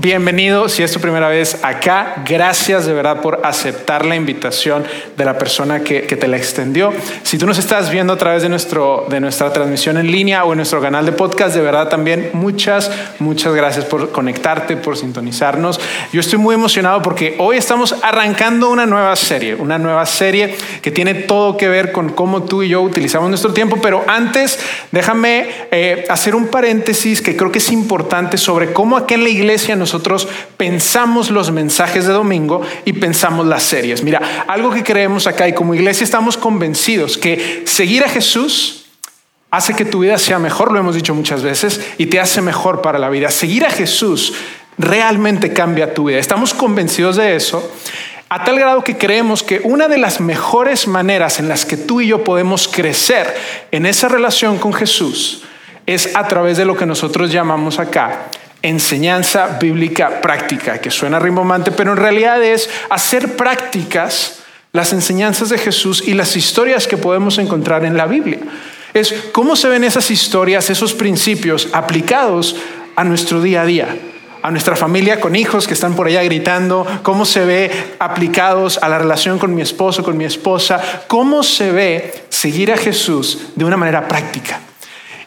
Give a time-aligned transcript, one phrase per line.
[0.00, 4.82] Bienvenido, si es tu primera vez acá, gracias de verdad por aceptar la invitación
[5.14, 6.90] de la persona que, te la extendió.
[7.22, 10.52] Si tú nos estás viendo a través de, nuestro, de nuestra transmisión en línea o
[10.52, 15.78] en nuestro canal de podcast, de verdad también muchas, muchas gracias por conectarte, por sintonizarnos.
[16.14, 20.90] Yo estoy muy emocionado porque hoy estamos arrancando una nueva serie, una nueva serie que
[20.90, 24.60] tiene todo que ver con cómo tú y yo utilizamos nuestro tiempo, pero antes
[24.92, 29.28] déjame eh, hacer un paréntesis que creo que es importante sobre cómo aquí en la
[29.28, 34.04] iglesia nos nosotros pensamos los mensajes de domingo y pensamos las series.
[34.04, 38.84] Mira, algo que creemos acá y como iglesia estamos convencidos que seguir a Jesús
[39.50, 42.82] hace que tu vida sea mejor, lo hemos dicho muchas veces, y te hace mejor
[42.82, 43.30] para la vida.
[43.30, 44.32] Seguir a Jesús
[44.78, 46.18] realmente cambia tu vida.
[46.18, 47.68] Estamos convencidos de eso.
[48.28, 52.00] A tal grado que creemos que una de las mejores maneras en las que tú
[52.00, 53.36] y yo podemos crecer
[53.72, 55.42] en esa relación con Jesús
[55.84, 58.30] es a través de lo que nosotros llamamos acá
[58.62, 64.40] enseñanza bíblica práctica, que suena rimbombante, pero en realidad es hacer prácticas
[64.72, 68.38] las enseñanzas de Jesús y las historias que podemos encontrar en la Biblia.
[68.94, 72.56] Es cómo se ven esas historias, esos principios aplicados
[72.96, 73.96] a nuestro día a día,
[74.42, 78.88] a nuestra familia con hijos que están por allá gritando, cómo se ve aplicados a
[78.88, 83.64] la relación con mi esposo, con mi esposa, cómo se ve seguir a Jesús de
[83.64, 84.60] una manera práctica.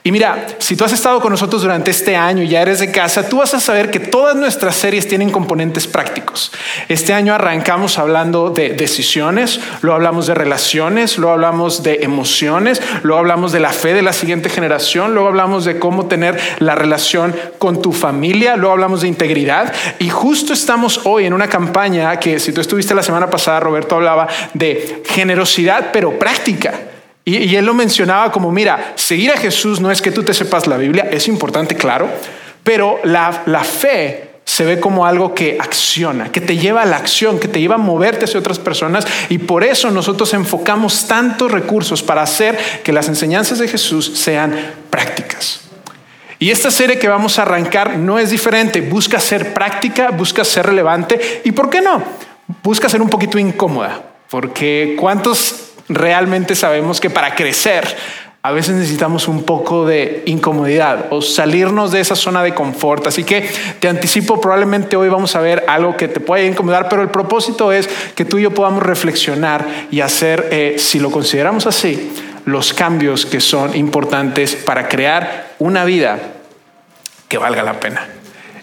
[0.06, 2.92] Y mira, si tú has estado con nosotros durante este año y ya eres de
[2.92, 6.52] casa, tú vas a saber que todas nuestras series tienen componentes prácticos.
[6.90, 13.18] Este año arrancamos hablando de decisiones, lo hablamos de relaciones, lo hablamos de emociones, lo
[13.18, 17.34] hablamos de la fe de la siguiente generación, luego hablamos de cómo tener la relación
[17.58, 22.40] con tu familia, luego hablamos de integridad y justo estamos hoy en una campaña que
[22.40, 26.93] si tú estuviste la semana pasada, Roberto hablaba de generosidad, pero práctica.
[27.26, 30.68] Y, él lo mencionaba como, mira, seguir a Jesús no es que tú te sepas
[30.68, 32.10] la Biblia, es importante, claro,
[32.64, 36.98] pero la, la fe se ve como algo que acciona, que te lleva a la
[36.98, 41.50] acción, que te lleva a moverte hacia otras personas y por eso nosotros enfocamos tantos
[41.50, 44.54] recursos para hacer que las enseñanzas de Jesús sean
[44.90, 45.62] prácticas.
[46.40, 50.66] Y esta serie que vamos a arrancar no es diferente, busca ser práctica, busca ser
[50.66, 52.04] relevante y ¿por qué no?
[52.62, 57.96] Busca ser un poquito incómoda, porque ¿cuántos realmente sabemos que para crecer
[58.46, 63.08] a veces necesitamos un poco de incomodidad o salirnos de esa zona de confort.
[63.08, 63.50] Así que
[63.80, 67.72] te anticipo, probablemente hoy vamos a ver algo que te puede incomodar, pero el propósito
[67.72, 72.12] es que tú y yo podamos reflexionar y hacer, eh, si lo consideramos así,
[72.44, 76.20] los cambios que son importantes para crear una vida
[77.30, 78.06] que valga la pena.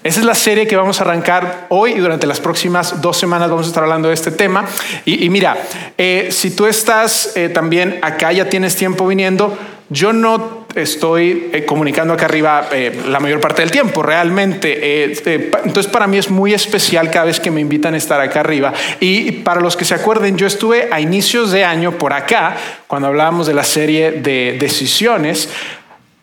[0.03, 3.51] Esa es la serie que vamos a arrancar hoy y durante las próximas dos semanas
[3.51, 4.65] vamos a estar hablando de este tema.
[5.05, 5.59] Y, mira,
[5.99, 9.59] eh, si tú estás eh, también acá, ya tienes tiempo viniendo,
[9.91, 12.69] yo no estoy eh, comunicando acá arriba
[13.09, 15.05] la mayor parte del tiempo, realmente.
[15.05, 18.73] entonces, para mí es muy especial cada vez que me invitan a estar acá arriba.
[19.01, 22.57] Y para los que se acuerden, yo estuve a inicios de año por acá,
[22.87, 25.51] cuando hablábamos de la serie de decisiones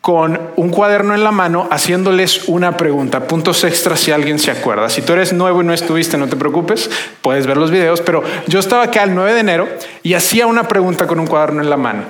[0.08, 3.26] con un cuaderno en la mano haciéndoles una pregunta.
[3.26, 4.88] Puntos extras si alguien se acuerda.
[4.88, 8.24] Si tú eres nuevo y no estuviste, no te preocupes, puedes ver los videos, pero
[8.46, 9.68] yo estaba acá el 9 de enero
[10.02, 12.04] y hacía una pregunta con un cuaderno en la mano.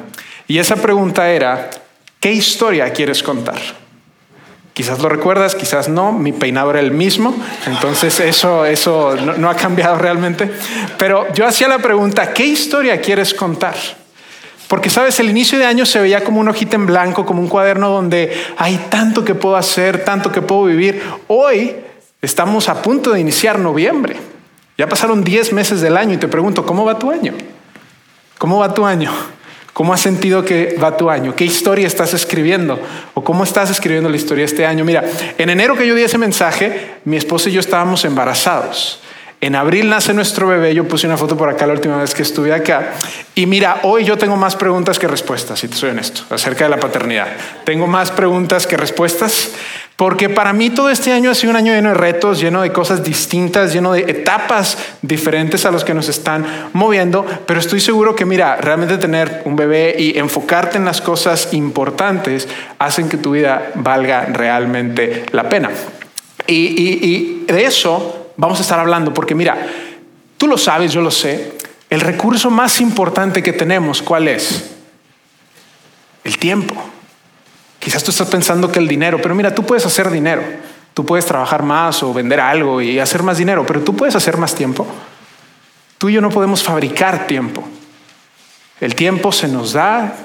[0.47, 1.71] Y esa pregunta era,
[2.21, 3.59] ¿qué historia quieres contar?
[4.75, 7.35] Quizás lo recuerdas, quizás no, mi peinado era el mismo,
[7.67, 10.49] entonces eso, eso no, no ha cambiado realmente.
[10.99, 13.75] Pero yo hacía la pregunta, ¿qué historia quieres contar?
[14.69, 17.49] Porque, sabes, el inicio de año se veía como una hojita en blanco, como un
[17.49, 21.03] cuaderno donde hay tanto que puedo hacer, tanto que puedo vivir.
[21.27, 21.75] Hoy
[22.21, 24.17] estamos a punto de iniciar noviembre.
[24.77, 27.33] Ya pasaron 10 meses del año y te pregunto, ¿cómo va tu año?
[28.37, 29.11] ¿Cómo va tu año?
[29.73, 31.35] ¿Cómo has sentido que va tu año?
[31.35, 32.79] ¿Qué historia estás escribiendo?
[33.15, 34.85] ¿O cómo estás escribiendo la historia este año?
[34.85, 35.03] Mira,
[35.39, 39.01] en enero que yo di ese mensaje, mi esposa y yo estábamos embarazados.
[39.41, 42.23] En abril nace nuestro bebé, yo puse una foto por acá la última vez que
[42.23, 42.95] estuve acá.
[43.37, 46.71] Y mira, hoy yo tengo más preguntas que respuestas, si te soy honesto, acerca de
[46.71, 47.29] la paternidad.
[47.65, 49.53] Tengo más preguntas que respuestas,
[49.95, 52.73] porque para mí todo este año ha sido un año lleno de retos, lleno de
[52.73, 58.17] cosas distintas, lleno de etapas diferentes a los que nos están moviendo, pero estoy seguro
[58.17, 62.49] que, mira, realmente tener un bebé y enfocarte en las cosas importantes
[62.81, 65.71] hacen que tu vida valga realmente la pena.
[66.49, 69.69] Y, y de eso vamos a estar hablando, porque mira,
[70.39, 71.53] tú lo sabes, yo lo sé,
[71.91, 74.79] el recurso más importante que tenemos, ¿cuál es?
[76.29, 76.75] el tiempo.
[77.79, 80.43] Quizás tú estás pensando que el dinero, pero mira, tú puedes hacer dinero.
[80.95, 84.37] Tú puedes trabajar más o vender algo y hacer más dinero, pero tú puedes hacer
[84.37, 84.87] más tiempo.
[85.97, 87.65] Tú y yo no podemos fabricar tiempo.
[88.81, 90.17] El tiempo se nos da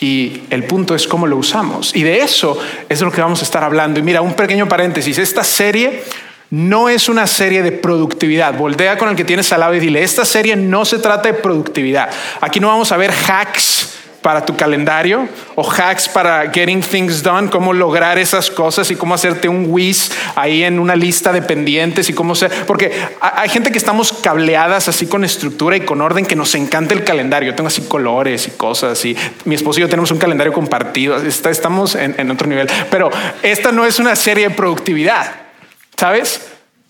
[0.00, 1.94] y el punto es cómo lo usamos.
[1.94, 2.58] Y de eso
[2.88, 4.00] es de lo que vamos a estar hablando.
[4.00, 5.18] Y mira, un pequeño paréntesis.
[5.18, 6.04] Esta serie
[6.50, 8.54] no es una serie de productividad.
[8.54, 11.34] Voltea con el que tienes al lado y dile, esta serie no se trata de
[11.34, 12.10] productividad.
[12.40, 17.48] Aquí no vamos a ver hacks para tu calendario o hacks para getting things done,
[17.48, 22.10] cómo lograr esas cosas y cómo hacerte un whiz ahí en una lista de pendientes
[22.10, 26.26] y cómo ser, porque hay gente que estamos cableadas así con estructura y con orden
[26.26, 27.50] que nos encanta el calendario.
[27.50, 31.16] Yo tengo así colores y cosas y mi esposo y yo tenemos un calendario compartido.
[31.16, 33.10] Estamos en, en otro nivel, pero
[33.42, 35.49] esta no es una serie de productividad,
[36.00, 36.40] ¿sabes?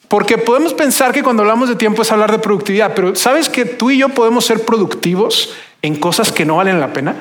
[0.06, 3.64] Porque podemos pensar que cuando hablamos de tiempo es hablar de productividad, pero ¿sabes que
[3.64, 5.52] tú y yo podemos ser productivos
[5.82, 7.16] en cosas que no valen la pena?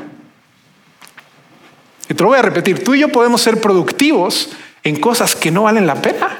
[2.08, 4.52] Y te lo voy a repetir, tú y yo podemos ser productivos
[4.84, 6.38] en cosas que no valen la pena.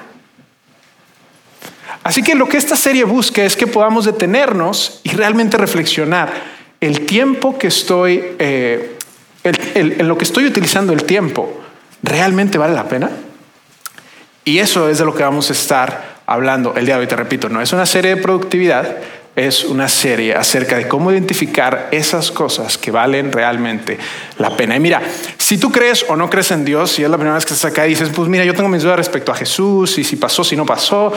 [2.04, 6.32] Así que lo que esta serie busca es que podamos detenernos y realmente reflexionar
[6.80, 8.98] el tiempo que estoy, eh,
[9.44, 11.60] en lo que estoy utilizando el tiempo,
[12.04, 13.10] ¿realmente vale la pena?
[14.46, 17.08] Y eso es de lo que vamos a estar hablando el día de hoy.
[17.08, 18.98] Te repito, no es una serie de productividad,
[19.36, 23.98] es una serie acerca de cómo identificar esas cosas que valen realmente
[24.38, 24.76] la pena.
[24.76, 25.02] Y mira,
[25.38, 27.72] si tú crees o no crees en Dios, si es la primera vez que estás
[27.72, 30.44] acá y dices, pues mira, yo tengo mis dudas respecto a Jesús y si pasó,
[30.44, 31.14] si no pasó,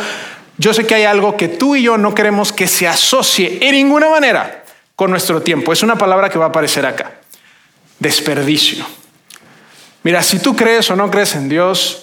[0.59, 3.73] yo sé que hay algo que tú y yo no queremos que se asocie en
[3.73, 4.65] ninguna manera
[4.95, 5.73] con nuestro tiempo.
[5.73, 7.13] Es una palabra que va a aparecer acá.
[7.99, 8.85] Desperdicio.
[10.03, 12.02] Mira, si tú crees o no crees en Dios,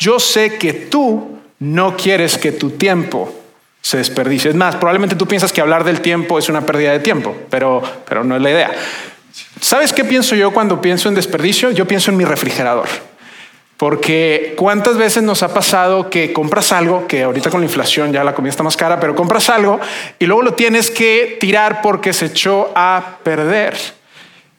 [0.00, 3.32] yo sé que tú no quieres que tu tiempo
[3.82, 4.50] se desperdicie.
[4.50, 7.82] Es más, probablemente tú piensas que hablar del tiempo es una pérdida de tiempo, pero,
[8.08, 8.70] pero no es la idea.
[9.60, 11.70] ¿Sabes qué pienso yo cuando pienso en desperdicio?
[11.70, 12.88] Yo pienso en mi refrigerador.
[13.76, 18.24] Porque cuántas veces nos ha pasado que compras algo, que ahorita con la inflación ya
[18.24, 19.80] la comida está más cara, pero compras algo
[20.18, 23.76] y luego lo tienes que tirar porque se echó a perder.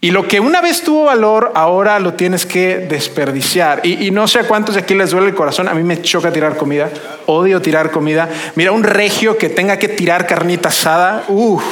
[0.04, 3.86] Y lo que una vez tuvo valor, ahora lo tienes que desperdiciar.
[3.86, 5.68] Y, no sé a cuántos de aquí les duele el corazón.
[5.68, 6.90] A mí me choca tirar comida.
[7.28, 8.28] Odio tirar comida.
[8.56, 11.26] Mira, un regio que tenga que tirar carnita asada.
[11.28, 11.64] Uf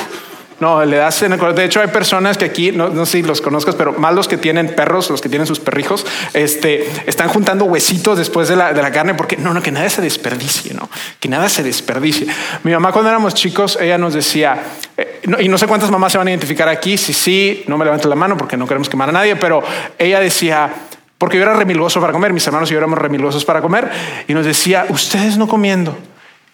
[0.59, 3.23] no, le das en el De hecho, hay personas que aquí, no, no, sé si
[3.23, 7.29] los conozcas, pero más los que tienen perros, los que tienen sus perrijos, este, están
[7.29, 10.73] juntando huesitos después de la, de la carne porque no, no, que nada se desperdicie,
[10.73, 10.89] no,
[11.19, 12.27] que nada se desperdicie.
[12.63, 14.61] Mi mamá, cuando éramos chicos, ella nos decía,
[14.97, 17.85] eh, y no sé cuántas mamás se van a identificar aquí, si sí, no me
[17.85, 19.63] levanto la mano porque no queremos quemar a nadie, pero
[19.97, 20.73] ella decía,
[21.17, 23.89] porque yo era remilgoso para comer, mis hermanos y yo éramos remilgosos para comer,
[24.27, 25.97] y nos decía, ustedes no comiendo,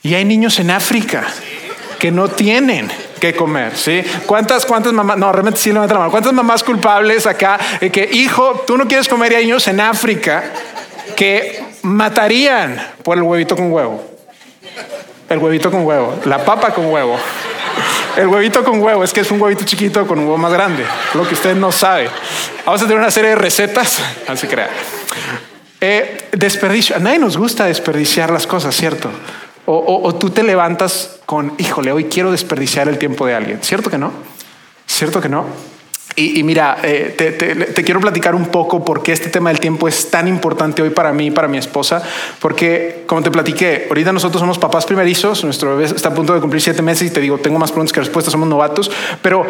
[0.03, 1.23] y hay niños en África
[1.97, 4.03] que no tienen que comer, ¿sí?
[4.25, 8.63] ¿Cuántas, cuántas mamás, no, realmente sí levanta la mano, cuántas mamás culpables acá que, hijo,
[8.67, 10.43] tú no quieres comer y hay niños en África
[11.15, 14.03] que matarían por el huevito con huevo?
[15.29, 17.17] El huevito con huevo, la papa con huevo.
[18.15, 20.85] El huevito con huevo es que es un huevito chiquito con un huevo más grande,
[21.13, 22.09] lo que usted no sabe.
[22.65, 24.69] Vamos a tener una serie de recetas, así crea.
[25.81, 29.09] Eh, desperdicio, a nadie nos gusta desperdiciar las cosas, ¿cierto?
[29.67, 33.59] O, tú te levantas con, híjole, hoy quiero desperdiciar el tiempo de alguien.
[33.63, 34.11] ¿Cierto que no?
[34.85, 35.45] ¿Cierto que no?
[36.17, 37.13] Y, mira, eh,
[37.75, 40.91] te, quiero platicar un poco por qué este tema del tiempo es tan importante hoy
[40.91, 42.01] para mí y para mi esposa.
[42.39, 46.39] Porque, como te platiqué, ahorita nosotros somos papás primerizos, nuestro bebé está a punto de
[46.39, 48.89] cumplir siete meses y te digo, tengo más preguntas que respuestas, somos novatos,
[49.21, 49.45] pero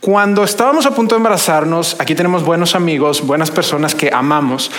[0.00, 4.70] cuando estábamos a punto de embarazarnos, aquí tenemos buenos amigos, buenas personas que amamos,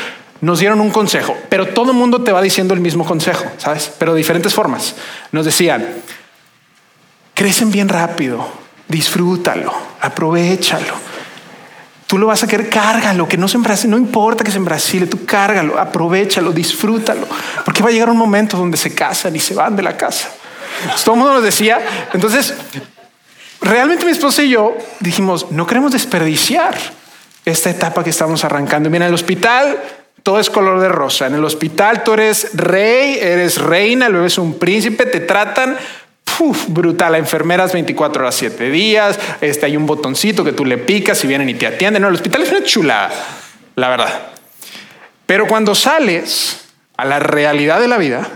[0.41, 3.91] nos dieron un consejo, pero todo el mundo te va diciendo el mismo consejo, ¿sabes?
[3.98, 4.96] Pero de diferentes formas.
[5.32, 5.88] Nos decían,
[7.34, 8.48] crecen bien rápido,
[8.88, 11.08] disfrútalo, aprovechalo.
[12.06, 14.65] Tú lo vas a querer, cárgalo, que no se Brasil, no importa que se en
[14.65, 17.27] Brasil, tú cárgalo, aprovechalo, disfrútalo,
[17.65, 20.29] porque va a llegar un momento donde se casan y se van de la casa.
[21.03, 21.79] todo el mundo nos decía,
[22.13, 22.53] entonces,
[23.60, 26.77] realmente mi esposa y yo dijimos, no queremos desperdiciar
[27.44, 28.89] esta etapa que estamos arrancando.
[28.89, 29.77] Mira, el hospital
[30.27, 31.27] todo es color de rosa.
[31.27, 35.77] En el hospital tú eres rey, eres reina, luego eres un príncipe, te tratan
[36.67, 37.15] brutal.
[37.15, 39.17] A enfermeras 24 horas, 7 días.
[39.39, 42.01] Este, hay un botoncito que tú le picas y vienen y te atienden.
[42.01, 43.10] No, el hospital es una chulada,
[43.77, 44.22] la verdad.
[45.25, 46.60] Pero cuando sales
[46.98, 48.27] a la realidad de la vida,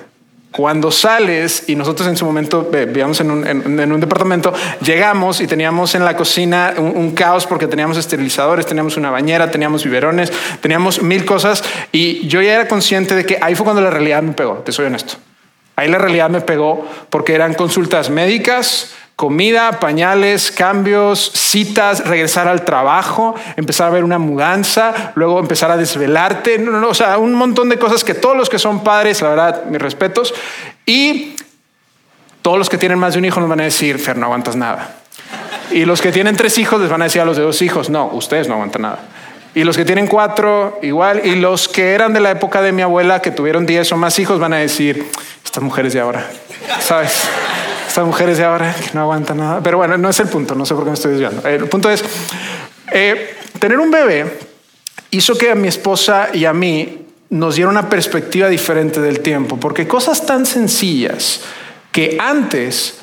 [0.51, 6.03] cuando sales y nosotros en su momento vivíamos en un, departamento, llegamos y teníamos en
[6.03, 11.63] la cocina un, caos porque teníamos esterilizadores, teníamos una bañera, teníamos biberones, teníamos mil cosas
[11.91, 14.71] y yo ya era consciente de que ahí fue cuando la realidad me pegó, te
[14.71, 15.15] soy honesto.
[15.77, 22.65] Ahí la realidad me pegó porque eran consultas médicas, comida, pañales, cambios, citas, regresar al
[22.65, 27.69] trabajo, empezar a ver una mudanza, luego empezar a desvelarte, no, o sea, un montón
[27.69, 30.33] de cosas que todos los que son padres, la verdad, mis respetos,
[30.87, 31.35] y
[32.41, 34.55] todos los que tienen más de un hijo nos van a decir, Fer, no aguantas
[34.55, 34.95] nada.
[35.69, 37.91] Y los que tienen tres hijos les van a decir a los de dos hijos,
[37.91, 38.99] no, ustedes no aguantan nada.
[39.53, 41.21] Y los que tienen cuatro, igual.
[41.23, 44.17] Y los que eran de la época de mi abuela, que tuvieron diez o más
[44.17, 45.05] hijos, van a decir,
[45.45, 46.25] estas mujeres de ahora,
[46.79, 47.29] ¿sabes?
[47.91, 49.59] Estas mujeres de ahora que no aguantan nada.
[49.61, 51.45] Pero bueno, no es el punto, no sé por qué me estoy desviando.
[51.45, 52.01] El punto es,
[52.89, 54.39] eh, tener un bebé
[55.09, 59.57] hizo que a mi esposa y a mí nos diera una perspectiva diferente del tiempo,
[59.57, 61.41] porque cosas tan sencillas
[61.91, 62.99] que antes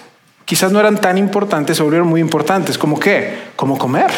[0.47, 4.11] quizás no eran tan importantes se volvieron muy importantes, como qué, como comer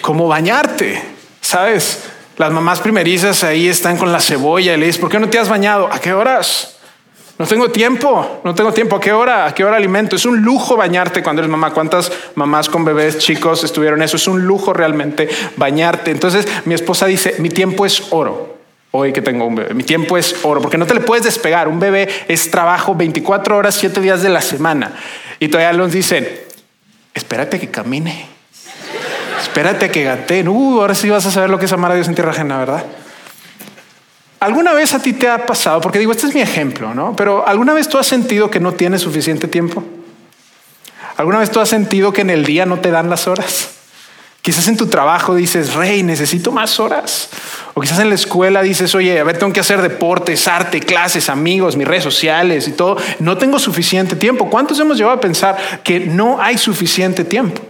[0.00, 1.00] como bañarte,
[1.40, 2.04] ¿sabes?
[2.38, 5.38] Las mamás primerizas ahí están con la cebolla y le dices, ¿por qué no te
[5.38, 5.88] has bañado?
[5.92, 6.75] ¿A qué horas?
[7.38, 8.96] No tengo tiempo, no tengo tiempo.
[8.96, 9.46] ¿A qué hora?
[9.46, 10.16] ¿A qué hora alimento?
[10.16, 11.72] Es un lujo bañarte cuando eres mamá.
[11.72, 14.16] ¿Cuántas mamás con bebés chicos estuvieron eso?
[14.16, 16.10] Es un lujo realmente bañarte.
[16.10, 18.56] Entonces mi esposa dice, mi tiempo es oro.
[18.92, 21.68] Hoy que tengo un bebé, mi tiempo es oro, porque no te le puedes despegar.
[21.68, 24.92] Un bebé es trabajo 24 horas, 7 días de la semana.
[25.38, 26.26] Y todavía nos dicen,
[27.12, 28.36] espérate que camine
[29.56, 30.48] espérate que gateen.
[30.48, 32.58] Uh, ahora sí vas a saber lo que es amar a Dios en tierra ajena,
[32.58, 32.84] ¿verdad?
[34.46, 35.80] ¿Alguna vez a ti te ha pasado?
[35.80, 37.16] Porque digo, este es mi ejemplo, ¿no?
[37.16, 39.82] Pero ¿alguna vez tú has sentido que no tienes suficiente tiempo?
[41.16, 43.70] ¿Alguna vez tú has sentido que en el día no te dan las horas?
[44.42, 47.28] Quizás en tu trabajo dices, rey, necesito más horas.
[47.74, 51.28] O quizás en la escuela dices, oye, a ver, tengo que hacer deportes, arte, clases,
[51.28, 52.98] amigos, mis redes sociales y todo.
[53.18, 54.48] No tengo suficiente tiempo.
[54.48, 57.62] ¿Cuántos hemos llegado a pensar que no hay suficiente tiempo?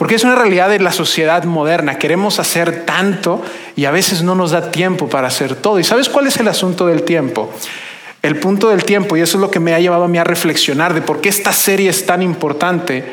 [0.00, 1.98] Porque es una realidad de la sociedad moderna.
[1.98, 3.42] Queremos hacer tanto
[3.76, 5.78] y a veces no nos da tiempo para hacer todo.
[5.78, 7.50] ¿Y sabes cuál es el asunto del tiempo?
[8.22, 10.24] El punto del tiempo, y eso es lo que me ha llevado a mí a
[10.24, 13.04] reflexionar de por qué esta serie es tan importante,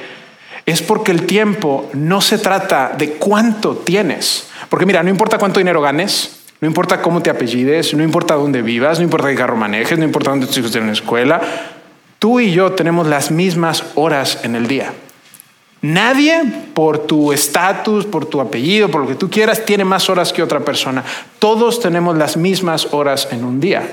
[0.65, 4.48] es porque el tiempo no se trata de cuánto tienes.
[4.70, 8.62] Porque mira, no importa cuánto dinero ganes, no importa cómo te apellides, no importa dónde
[8.62, 11.41] vivas, no importa qué carro manejes, no importa dónde tus hijos estén en la escuela,
[12.17, 14.94] tú y yo tenemos las mismas horas en el día.
[15.82, 16.44] Nadie
[16.74, 20.42] por tu estatus, por tu apellido, por lo que tú quieras, tiene más horas que
[20.42, 21.04] otra persona.
[21.40, 23.88] Todos tenemos las mismas horas en un día.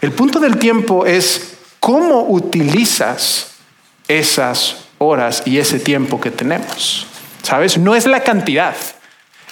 [0.00, 3.52] El punto del tiempo es cómo utilizas
[4.08, 7.06] esas horas y ese tiempo que tenemos.
[7.42, 7.78] ¿Sabes?
[7.78, 8.74] No es la cantidad,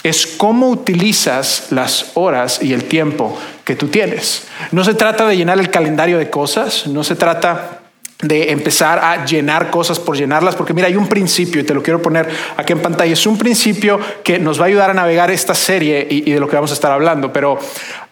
[0.02, 4.44] es cómo utilizas las horas y el tiempo que tú tienes.
[4.72, 7.75] No se trata de llenar el calendario de cosas, no se trata
[8.22, 11.82] de empezar a llenar cosas por llenarlas, porque mira, hay un principio, y te lo
[11.82, 15.30] quiero poner aquí en pantalla, es un principio que nos va a ayudar a navegar
[15.30, 17.58] esta serie y, de lo que vamos a estar hablando, pero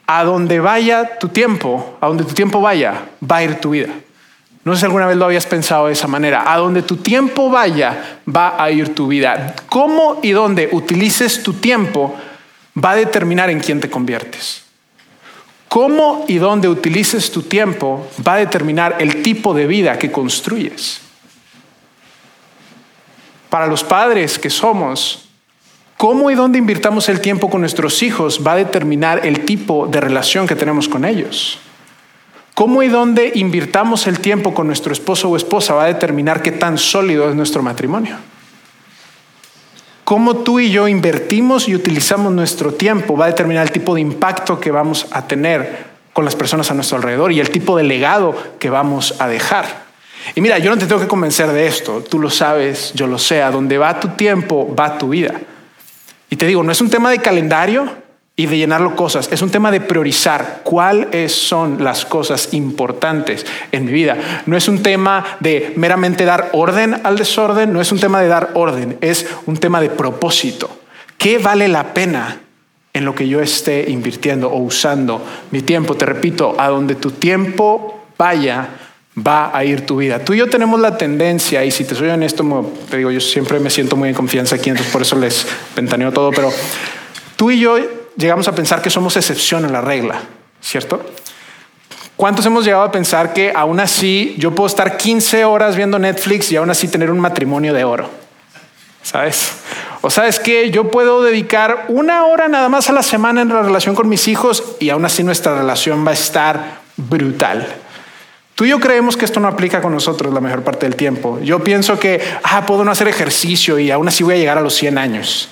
[0.06, 3.88] a donde vaya tu tiempo, a donde tu tiempo vaya, va a ir tu vida.
[4.64, 6.50] No sé si alguna vez lo habías pensado de esa manera.
[6.50, 9.54] A donde tu tiempo vaya, va a ir tu vida.
[9.68, 12.14] Cómo y dónde utilices tu tiempo
[12.82, 14.63] va a determinar en quién te conviertes.
[15.74, 21.00] Cómo y dónde utilices tu tiempo va a determinar el tipo de vida que construyes.
[23.50, 25.30] Para los padres que somos,
[25.96, 30.00] cómo y dónde invirtamos el tiempo con nuestros hijos va a determinar el tipo de
[30.00, 31.58] relación que tenemos con ellos.
[32.54, 36.52] Cómo y dónde invirtamos el tiempo con nuestro esposo o esposa va a determinar qué
[36.52, 38.16] tan sólido es nuestro matrimonio
[40.04, 44.02] cómo tú y yo invertimos y utilizamos nuestro tiempo va a determinar el tipo de
[44.02, 47.82] impacto que vamos a tener con las personas a nuestro alrededor y el tipo de
[47.82, 49.84] legado que vamos a dejar.
[50.34, 53.18] Y mira, yo no te tengo que convencer de esto, tú lo sabes, yo lo
[53.18, 55.34] sé, a donde va tu tiempo, va tu vida.
[56.30, 57.88] Y te digo, no es un tema de calendario,
[58.36, 59.28] y de llenarlo cosas.
[59.30, 64.42] Es un tema de priorizar cuáles son las cosas importantes en mi vida.
[64.46, 68.28] No es un tema de meramente dar orden al desorden, no es un tema de
[68.28, 70.68] dar orden, es un tema de propósito.
[71.16, 72.40] ¿Qué vale la pena
[72.92, 75.94] en lo que yo esté invirtiendo o usando mi tiempo?
[75.94, 78.68] Te repito, a donde tu tiempo vaya,
[79.16, 80.18] va a ir tu vida.
[80.18, 83.60] Tú y yo tenemos la tendencia, y si te soy honesto, te digo, yo siempre
[83.60, 86.50] me siento muy en confianza aquí, entonces por eso les ventaneo todo, pero
[87.36, 87.78] tú y yo
[88.16, 90.20] llegamos a pensar que somos excepción a la regla,
[90.60, 91.04] ¿cierto?
[92.16, 96.52] ¿Cuántos hemos llegado a pensar que aún así yo puedo estar 15 horas viendo Netflix
[96.52, 98.08] y aún así tener un matrimonio de oro?
[99.02, 99.52] ¿Sabes?
[100.00, 103.62] O sabes que yo puedo dedicar una hora nada más a la semana en la
[103.62, 107.66] relación con mis hijos y aún así nuestra relación va a estar brutal.
[108.54, 111.40] Tú y yo creemos que esto no aplica con nosotros la mayor parte del tiempo.
[111.40, 114.60] Yo pienso que, ah, puedo no hacer ejercicio y aún así voy a llegar a
[114.60, 115.48] los 100 años.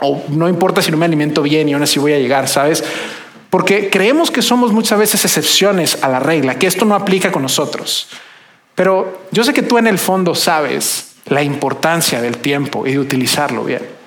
[0.00, 2.84] O no importa si no me alimento bien y aún así voy a llegar, ¿sabes?
[3.50, 7.42] Porque creemos que somos muchas veces excepciones a la regla, que esto no aplica con
[7.42, 8.08] nosotros.
[8.74, 12.98] Pero yo sé que tú en el fondo sabes la importancia del tiempo y de
[12.98, 13.97] utilizarlo bien.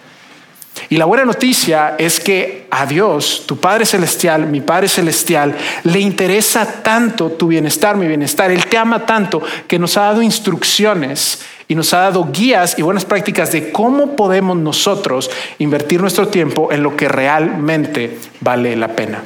[0.91, 5.55] Y la buena noticia es que a Dios, tu Padre Celestial, mi Padre Celestial,
[5.85, 8.51] le interesa tanto tu bienestar, mi bienestar.
[8.51, 12.81] Él te ama tanto que nos ha dado instrucciones y nos ha dado guías y
[12.81, 18.89] buenas prácticas de cómo podemos nosotros invertir nuestro tiempo en lo que realmente vale la
[18.89, 19.23] pena.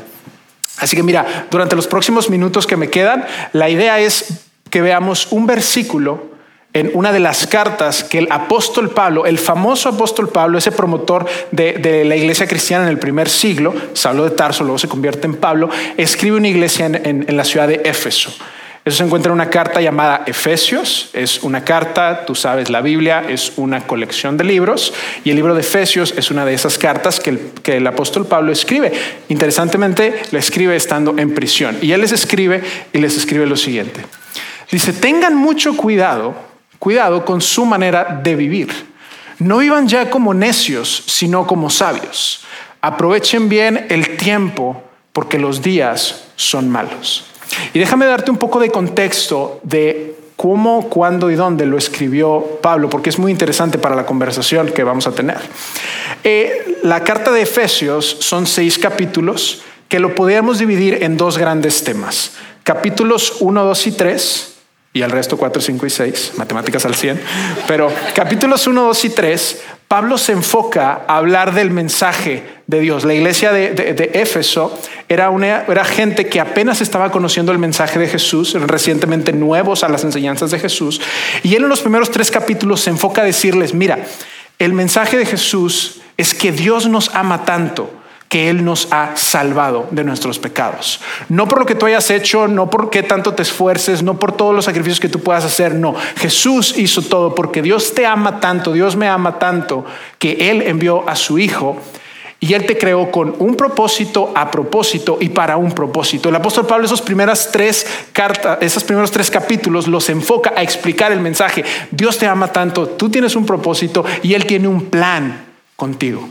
[0.77, 5.29] Así que mira, durante los próximos minutos que me quedan, la idea es que veamos
[5.31, 6.34] un versículo
[6.75, 11.25] en una de las cartas que el apóstol Pablo, el famoso apóstol Pablo, ese promotor
[11.51, 15.35] de, la iglesia cristiana en el primer siglo, Saulo de Tarso, luego se convierte en
[15.35, 18.35] Pablo, escribe una iglesia en, la ciudad de Éfeso.
[18.83, 21.09] Eso se encuentra en una carta llamada Efesios.
[21.13, 25.55] Es una carta, tú sabes, la Biblia es una colección de libros y el libro
[25.55, 28.91] de Efesios es una de esas cartas que el, que el apóstol Pablo escribe.
[29.29, 31.77] Interesantemente, la escribe estando en prisión.
[31.81, 32.61] Y él les escribe
[32.93, 34.01] y les escribe lo siguiente.
[34.69, 36.35] Dice, tengan mucho cuidado
[36.79, 38.95] Cuidado con su manera de vivir.
[39.39, 42.45] No vivan ya como necios, sino como sabios.
[42.81, 47.25] Aprovechen bien el tiempo porque los días son malos.
[47.73, 52.89] Y déjame darte un poco de contexto de cómo, cuándo y dónde lo escribió Pablo,
[52.89, 55.37] porque es muy interesante para la conversación que vamos a tener.
[56.23, 61.83] Eh, la carta de Efesios son seis capítulos que lo podríamos dividir en dos grandes
[61.83, 62.33] temas.
[62.63, 64.54] Capítulos 1, 2 y 3
[64.95, 67.19] y el resto 4, 5 y 6, matemáticas al 100.
[67.67, 73.03] Pero capítulos 1, 2 y 3, Pablo se enfoca a hablar del mensaje de Dios.
[73.03, 78.07] La iglesia de, Éfeso era, una, era gente que apenas estaba conociendo el mensaje de
[78.07, 81.01] Jesús, recientemente nuevos a las enseñanzas de Jesús.
[81.43, 83.99] Y él en los primeros tres capítulos se enfoca a decirles, mira,
[84.59, 87.91] el mensaje de Jesús es que Dios nos ama tanto
[88.35, 90.99] que Él nos ha salvado de nuestros pecados.
[91.29, 94.33] No por lo que tú hayas hecho, no por qué tanto te esfuerces, no por
[94.33, 95.95] todos los sacrificios que tú puedas hacer, no.
[96.17, 99.85] Jesús hizo todo porque Dios te ama tanto, Dios me ama tanto,
[100.19, 101.77] que Él envió a su Hijo
[102.41, 106.27] y Él te creó con un propósito, a propósito y para un propósito.
[106.27, 111.13] El apóstol Pablo esos primeras tres cartas, esos primeros tres capítulos los enfoca a explicar
[111.13, 111.63] el mensaje.
[111.89, 115.45] Dios te ama tanto, tú tienes un propósito y Él tiene un plan
[115.77, 116.27] contigo.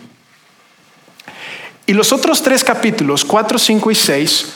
[1.86, 4.52] Y los otros tres capítulos, 4, 5 y 6,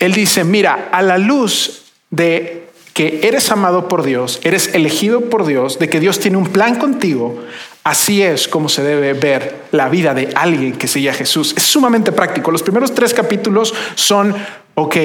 [0.00, 5.46] él dice, mira, a la luz de que eres amado por Dios, eres elegido por
[5.46, 7.44] Dios, de que Dios tiene un plan contigo,
[7.84, 11.54] así es como se debe ver la vida de alguien que sigue a Jesús.
[11.56, 12.50] Es sumamente práctico.
[12.50, 14.34] Los primeros tres capítulos son,
[14.74, 14.96] ok,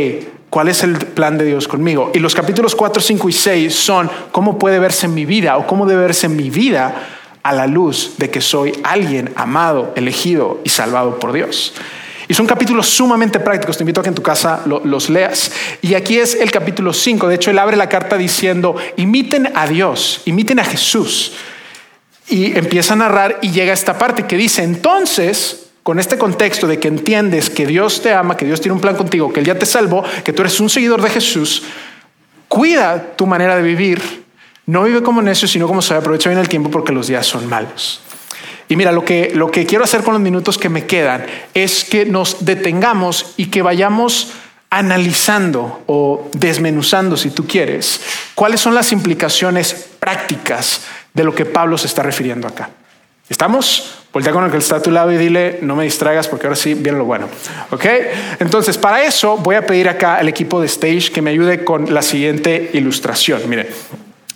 [0.50, 2.12] ¿cuál es el plan de Dios conmigo?
[2.16, 5.68] Y los capítulos 4, 5 y 6 son, ¿cómo puede verse en mi vida o
[5.68, 6.96] cómo debe verse en mi vida
[7.44, 11.74] a la luz de que soy alguien amado, elegido y salvado por Dios.
[12.28, 13.78] Y son capítulos sumamente prácticos.
[13.78, 15.52] Te invito a que en tu casa los leas.
[15.82, 17.28] Y aquí es el capítulo 5.
[17.28, 21.34] De hecho, él abre la carta diciendo, imiten a Dios, imiten a Jesús.
[22.30, 26.66] Y empieza a narrar y llega a esta parte que dice, entonces, con este contexto
[26.66, 29.46] de que entiendes que Dios te ama, que Dios tiene un plan contigo, que Él
[29.46, 31.64] ya te salvó, que tú eres un seguidor de Jesús,
[32.48, 34.23] cuida tu manera de vivir
[34.66, 37.48] no vive como necio, sino como sabe, aprovecha bien el tiempo porque los días son
[37.50, 38.02] malos.
[38.70, 41.84] Y mira, lo que, lo que quiero hacer con los minutos que me quedan es
[41.84, 44.32] que nos detengamos y que vayamos
[44.70, 48.02] analizando o desmenuzando, si tú quieres,
[48.34, 50.82] cuáles son las implicaciones prácticas
[51.14, 52.72] de lo que Pablo se está refiriendo acá.
[53.30, 54.00] ¿Estamos?
[54.12, 56.56] Voltea con el que está a tu lado y dile, no me distraigas porque ahora
[56.56, 57.28] sí viene lo bueno.
[57.72, 57.86] ¿Ok?
[58.40, 61.94] Entonces, para eso voy a pedir acá al equipo de Stage que me ayude con
[61.94, 63.42] la siguiente ilustración.
[63.48, 63.68] Miren,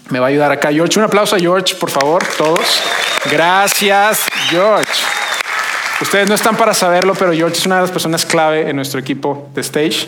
[0.09, 0.99] me va a ayudar acá George.
[0.99, 2.81] Un aplauso a George, por favor, todos.
[3.29, 4.91] Gracias, George.
[5.99, 8.99] Ustedes no están para saberlo, pero George es una de las personas clave en nuestro
[8.99, 10.07] equipo de stage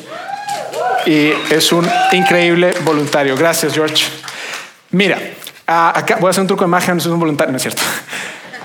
[1.05, 3.35] y es un increíble voluntario.
[3.35, 4.05] Gracias, George.
[4.91, 5.19] Mira,
[5.65, 7.81] acá voy a hacer un truco de magia, no soy un voluntario, no es cierto.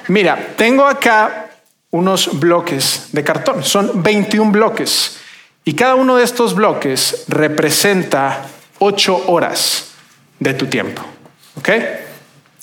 [0.08, 1.46] Mira, tengo acá
[1.90, 5.18] unos bloques de cartón, son 21 bloques
[5.64, 8.42] y cada uno de estos bloques representa
[8.80, 9.92] 8 horas
[10.40, 11.13] de tu tiempo.
[11.56, 11.68] ¿Ok?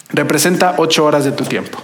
[0.09, 1.81] Representa ocho horas de tu tiempo.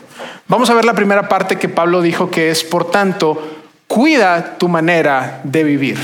[0.47, 4.67] Vamos a ver la primera parte que Pablo dijo que es, por tanto, cuida tu
[4.67, 5.97] manera de vivir.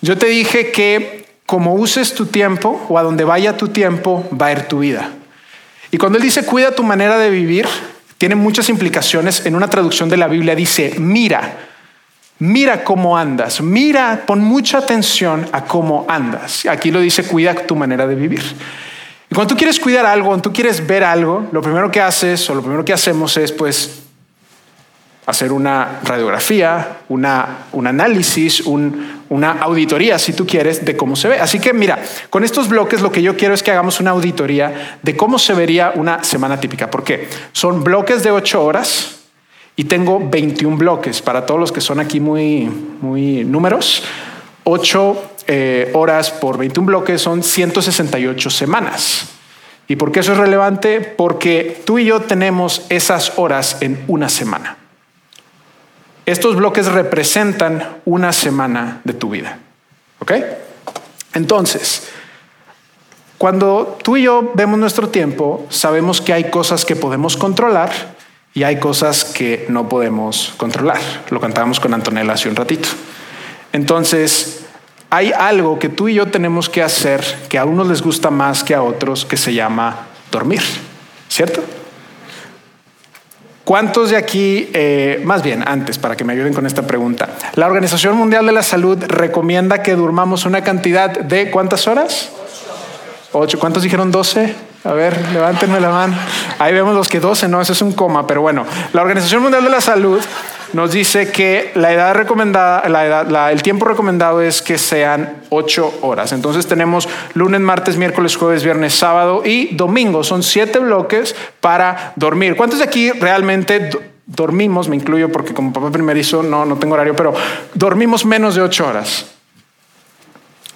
[0.00, 4.46] Yo te dije que como uses tu tiempo o a donde vaya tu tiempo, va
[4.46, 5.10] a ir tu vida.
[5.90, 7.66] Y cuando él dice cuida tu manera de vivir,
[8.18, 9.46] tiene muchas implicaciones.
[9.46, 11.56] En una traducción de la Biblia dice, mira,
[12.38, 16.66] mira cómo andas, mira, pon mucha atención a cómo andas.
[16.66, 18.42] Aquí lo dice, cuida tu manera de vivir.
[19.30, 22.48] Y cuando tú quieres cuidar algo, cuando tú quieres ver algo, lo primero que haces
[22.48, 24.02] o lo primero que hacemos es pues
[25.26, 31.40] hacer una radiografía, una, un análisis, una auditoría, si tú quieres, de cómo se ve.
[31.40, 31.98] Así que mira,
[32.30, 35.52] con estos bloques lo que yo quiero es que hagamos una auditoría de cómo se
[35.52, 36.88] vería una semana típica.
[36.88, 37.28] ¿Por qué?
[37.50, 39.16] Son bloques de ocho horas
[39.74, 41.20] y tengo 21 bloques.
[41.20, 44.04] Para todos los que son aquí muy, muy números,
[44.68, 49.28] ocho eh, horas por 21 bloques son 168 semanas.
[49.88, 51.00] ¿Y por qué eso es relevante?
[51.00, 54.76] Porque tú y yo tenemos esas horas en una semana.
[56.26, 59.60] Estos bloques representan una semana de tu vida.
[60.18, 60.32] ¿Ok?
[61.34, 62.08] Entonces,
[63.38, 67.92] cuando tú y yo vemos nuestro tiempo, sabemos que hay cosas que podemos controlar
[68.52, 71.00] y hay cosas que no podemos controlar.
[71.30, 72.88] Lo cantábamos con Antonella hace un ratito.
[73.76, 74.60] Entonces,
[75.10, 78.64] hay algo que tú y yo tenemos que hacer que a unos les gusta más
[78.64, 80.62] que a otros, que se llama dormir,
[81.28, 81.62] ¿cierto?
[83.64, 87.66] ¿Cuántos de aquí, eh, más bien antes, para que me ayuden con esta pregunta, la
[87.66, 92.30] Organización Mundial de la Salud recomienda que durmamos una cantidad de cuántas horas?
[93.32, 93.58] Ocho.
[93.58, 94.54] ¿Cuántos dijeron doce?
[94.84, 96.16] A ver, levántenme la mano.
[96.58, 99.64] Ahí vemos los que doce, no, eso es un coma, pero bueno, la Organización Mundial
[99.64, 100.22] de la Salud
[100.76, 102.82] nos dice que la edad recomendada,
[103.50, 106.32] el tiempo recomendado es que sean ocho horas.
[106.32, 110.22] Entonces tenemos lunes, martes, miércoles, jueves, viernes, sábado y domingo.
[110.22, 112.56] Son siete bloques para dormir.
[112.56, 113.88] ¿Cuántos de aquí realmente
[114.26, 114.90] dormimos?
[114.90, 117.32] Me incluyo porque como papá primerizo no, no tengo horario, pero
[117.72, 119.24] dormimos menos de ocho horas.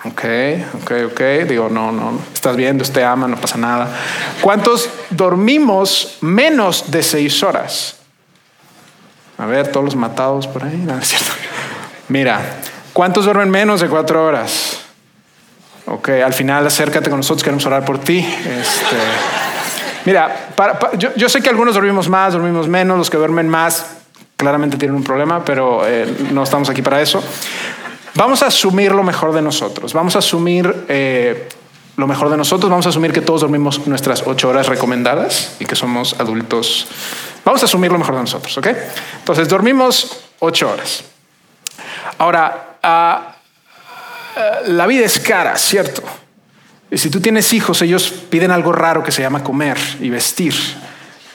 [0.06, 0.24] Ok,
[0.80, 1.20] ok, ok.
[1.46, 3.94] Digo, no, no, estás viendo, te ama, no pasa nada.
[4.40, 7.99] ¿Cuántos dormimos menos de seis horas?
[9.40, 10.76] A ver, todos los matados por ahí.
[10.76, 11.32] No, es cierto.
[12.08, 12.40] Mira,
[12.92, 14.80] ¿cuántos duermen menos de cuatro horas?
[15.86, 18.18] Ok, al final acércate con nosotros, queremos orar por ti.
[18.18, 18.96] Este,
[20.04, 20.50] mira,
[21.16, 23.96] yo, sé que algunos dormimos más, dormimos menos, los que duermen más
[24.36, 27.22] claramente tienen un problema, pero eh, no estamos aquí para eso.
[28.14, 31.48] Vamos a asumir lo mejor de nosotros, vamos a asumir eh,
[31.96, 35.64] lo mejor de nosotros, vamos a asumir que todos dormimos nuestras ocho horas recomendadas y
[35.64, 36.88] que somos adultos
[37.44, 38.68] Vamos a asumir lo mejor de nosotros, ¿ok?
[39.18, 41.04] Entonces, dormimos ocho horas.
[42.18, 43.36] Ahora, ah,
[44.36, 46.02] ah, la vida es cara, ¿cierto?
[46.90, 50.54] Y si tú tienes hijos, ellos piden algo raro que se llama comer y vestir.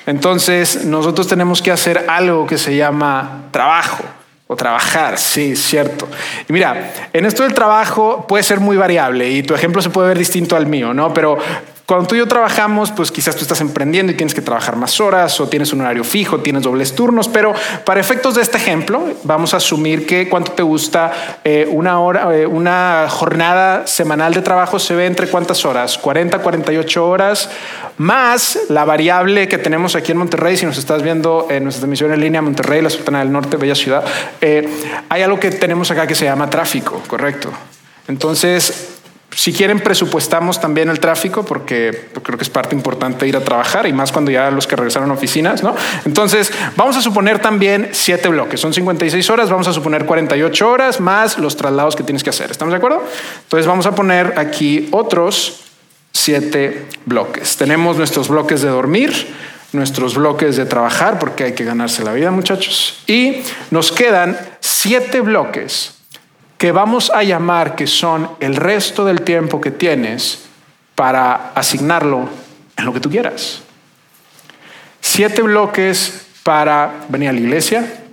[0.05, 4.03] Entonces, nosotros tenemos que hacer algo que se llama trabajo
[4.47, 6.07] o trabajar, sí, cierto.
[6.47, 10.09] Y mira, en esto del trabajo puede ser muy variable y tu ejemplo se puede
[10.09, 11.13] ver distinto al mío, ¿no?
[11.13, 11.37] Pero
[11.85, 14.99] cuando tú y yo trabajamos, pues quizás tú estás emprendiendo y tienes que trabajar más
[14.99, 17.53] horas o tienes un horario fijo, tienes dobles turnos, pero
[17.85, 22.35] para efectos de este ejemplo, vamos a asumir que cuánto te gusta eh, una hora,
[22.35, 27.51] eh, una jornada semanal de trabajo se ve entre cuántas horas, 40, 48 horas,
[27.97, 32.11] más la variable que tenemos aquí en Monterrey, si nos estás viendo en nuestra transmisión
[32.11, 34.03] en línea, Monterrey, la Sultana del Norte, bella ciudad,
[34.41, 34.67] eh,
[35.07, 37.51] hay algo que tenemos acá que se llama tráfico, correcto.
[38.07, 38.94] Entonces,
[39.35, 43.85] si quieren, presupuestamos también el tráfico porque creo que es parte importante ir a trabajar
[43.85, 45.75] y más cuando ya los que regresaron a oficinas, ¿no?
[46.05, 51.01] Entonces, vamos a suponer también siete bloques, son 56 horas, vamos a suponer 48 horas
[51.01, 52.49] más los traslados que tienes que hacer.
[52.49, 53.03] ¿Estamos de acuerdo?
[53.43, 55.65] Entonces, vamos a poner aquí otros
[56.13, 57.57] siete bloques.
[57.57, 59.35] Tenemos nuestros bloques de dormir,
[59.73, 65.19] nuestros bloques de trabajar, porque hay que ganarse la vida, muchachos, y nos quedan siete
[65.19, 65.94] bloques
[66.57, 70.45] que vamos a llamar que son el resto del tiempo que tienes
[70.95, 72.29] para asignarlo
[72.77, 73.61] en lo que tú quieras.
[75.01, 78.03] Siete bloques para venir a la iglesia,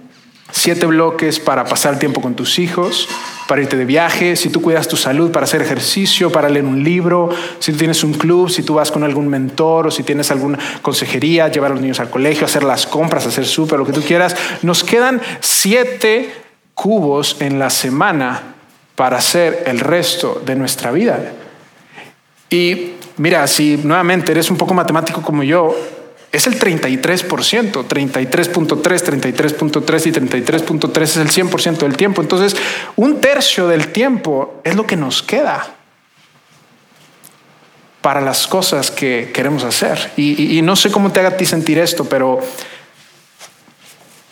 [0.50, 3.08] siete bloques para pasar tiempo con tus hijos,
[3.46, 6.82] para irte de viaje, si tú cuidas tu salud, para hacer ejercicio, para leer un
[6.82, 10.30] libro, si tú tienes un club, si tú vas con algún mentor o si tienes
[10.30, 13.92] alguna consejería, llevar a los niños al colegio, hacer las compras, hacer súper, lo que
[13.92, 14.36] tú quieras.
[14.62, 16.41] Nos quedan siete
[16.82, 18.56] cubos en la semana
[18.96, 21.32] para hacer el resto de nuestra vida.
[22.50, 25.76] Y mira, si nuevamente eres un poco matemático como yo,
[26.32, 32.20] es el 33%, 33.3, 33.3 y 33.3 es el 100% del tiempo.
[32.20, 32.56] Entonces,
[32.96, 35.76] un tercio del tiempo es lo que nos queda
[38.00, 40.10] para las cosas que queremos hacer.
[40.16, 42.40] Y, no sé cómo te haga a ti sentir esto, pero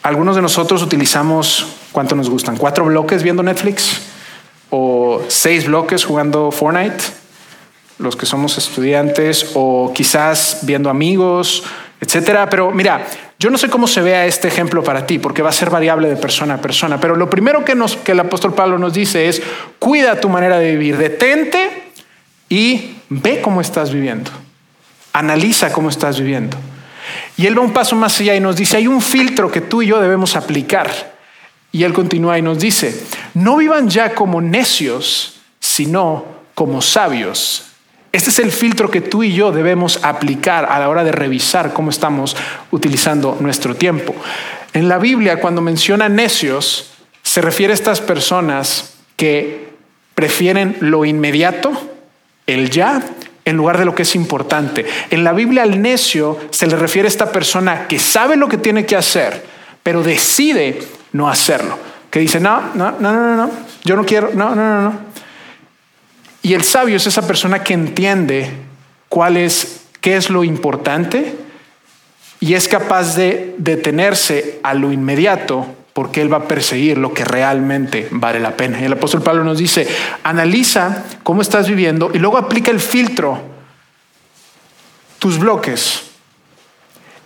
[0.03, 2.57] algunos de nosotros utilizamos, ¿cuánto nos gustan?
[2.57, 4.01] ¿Cuatro bloques viendo Netflix?
[4.71, 7.03] ¿O seis bloques jugando Fortnite?
[7.99, 11.65] Los que somos estudiantes, o quizás viendo amigos,
[12.01, 12.49] etcétera.
[12.49, 13.07] Pero mira,
[13.39, 16.09] yo no sé cómo se vea este ejemplo para ti, porque va a ser variable
[16.09, 17.01] de persona a persona.
[17.01, 19.43] Pero lo primero que, nos, que el apóstol Pablo nos dice es:
[19.79, 21.93] cuida tu manera de vivir, detente
[22.49, 24.31] y ve cómo estás viviendo.
[25.13, 26.57] Analiza cómo estás viviendo.
[27.37, 29.83] Y él va un paso más allá y nos dice, hay un filtro que tú
[29.83, 31.10] y yo debemos aplicar.
[31.73, 32.99] Y él continúa y nos dice,
[33.35, 37.67] no vivan ya como necios, sino como sabios.
[38.13, 41.73] Este es el filtro que tú y yo debemos aplicar a la hora de revisar
[41.73, 42.37] cómo estamos
[42.73, 44.15] utilizando nuestro tiempo.
[44.73, 46.91] En la Biblia, cuando menciona necios,
[47.23, 49.71] se refiere a estas personas que
[50.15, 51.73] prefieren lo inmediato,
[52.47, 53.01] el ya,
[53.45, 54.87] en lugar de lo que es importante.
[55.11, 58.59] En la Biblia al necio se le refiere a esta persona que sabe lo que
[58.59, 59.45] tiene que hacer,
[59.83, 61.79] pero decide no hacerlo.
[62.11, 63.51] Que dice, no, no, no, no, no,
[63.85, 64.99] yo no quiero, no, no, no, no.
[66.43, 68.51] Y el sabio es esa persona que entiende
[69.09, 71.37] cuál es, qué es lo importante
[72.41, 77.25] y es capaz de detenerse a lo inmediato porque Él va a perseguir lo que
[77.25, 78.81] realmente vale la pena.
[78.81, 79.87] Y el apóstol Pablo nos dice,
[80.23, 83.43] analiza cómo estás viviendo y luego aplica el filtro,
[85.19, 86.05] tus bloques.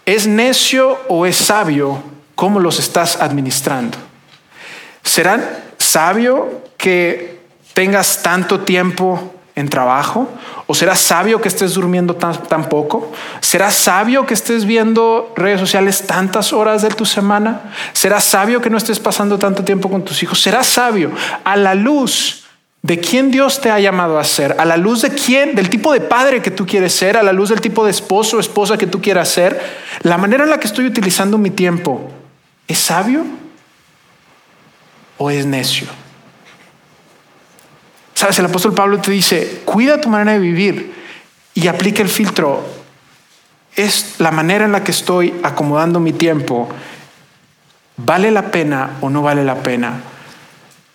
[0.04, 2.02] ¿Es necio o es sabio
[2.34, 3.98] cómo los estás administrando?
[5.02, 7.40] ¿Será sabio que
[7.74, 10.28] tengas tanto tiempo en trabajo?
[10.66, 13.12] ¿O será sabio que estés durmiendo tan, poco?
[13.40, 17.72] ¿Será sabio que estés viendo redes sociales tantas horas de tu semana?
[17.92, 20.40] ¿Será sabio que no estés pasando tanto tiempo con tus hijos?
[20.40, 21.10] ¿Será sabio
[21.44, 22.44] a la luz
[22.82, 24.56] de quién Dios te ha llamado a ser?
[24.58, 27.16] ¿A la luz de quién, del tipo de padre que tú quieres ser?
[27.16, 29.60] ¿A la luz del tipo de esposo o esposa que tú quieras ser?
[30.02, 32.10] ¿La manera en la que estoy utilizando mi tiempo
[32.68, 33.24] es sabio
[35.18, 35.86] o es necio?
[38.14, 40.94] Sabes, el apóstol Pablo te dice, cuida tu manera de vivir
[41.52, 42.64] y aplica el filtro.
[43.76, 46.68] Es la manera en la que estoy acomodando mi tiempo.
[47.96, 50.00] ¿Vale la pena o no vale la pena?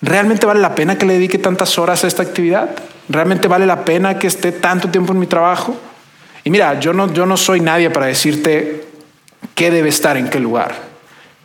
[0.01, 2.69] ¿Realmente vale la pena que le dedique tantas horas a esta actividad?
[3.09, 5.75] ¿Realmente vale la pena que esté tanto tiempo en mi trabajo?
[6.43, 8.87] Y mira, yo no, yo no soy nadie para decirte
[9.55, 10.88] qué debe estar en qué lugar.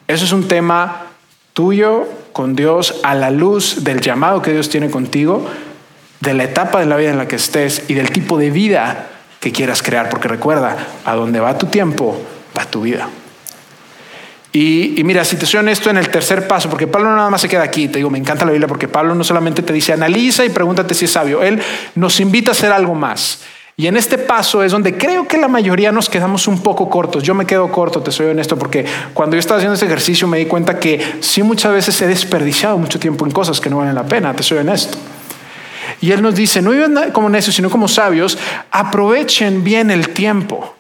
[0.07, 1.07] Eso es un tema
[1.53, 5.47] tuyo con Dios a la luz del llamado que Dios tiene contigo
[6.21, 9.09] de la etapa de la vida en la que estés y del tipo de vida
[9.41, 12.19] que quieras crear, porque recuerda, a donde va tu tiempo,
[12.57, 13.09] va tu vida.
[14.53, 17.41] Y, mira, si te soy honesto en el tercer paso, porque Pablo no nada más
[17.41, 19.93] se queda aquí, te digo, me encanta la Biblia, porque Pablo no solamente te dice
[19.93, 21.61] analiza y pregúntate si es sabio, él
[21.97, 23.41] nos invita a hacer algo más.
[23.77, 27.25] Y en este paso es donde creo que la mayoría nos quedamos un poco cortos.
[27.25, 30.39] Yo me quedo corto, te soy honesto, porque cuando yo estaba haciendo ese ejercicio me
[30.39, 33.97] di cuenta que sí muchas veces he desperdiciado mucho tiempo en cosas que no valen
[33.97, 34.97] la pena, te soy honesto.
[36.01, 38.39] Y Él nos dice, no vivan como necios, sino como sabios,
[38.71, 40.77] aprovechen bien el tiempo.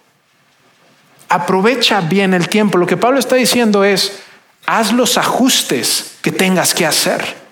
[1.28, 2.78] Aprovecha bien el tiempo.
[2.78, 4.20] Lo que Pablo está diciendo es,
[4.66, 7.43] haz los ajustes que tengas que hacer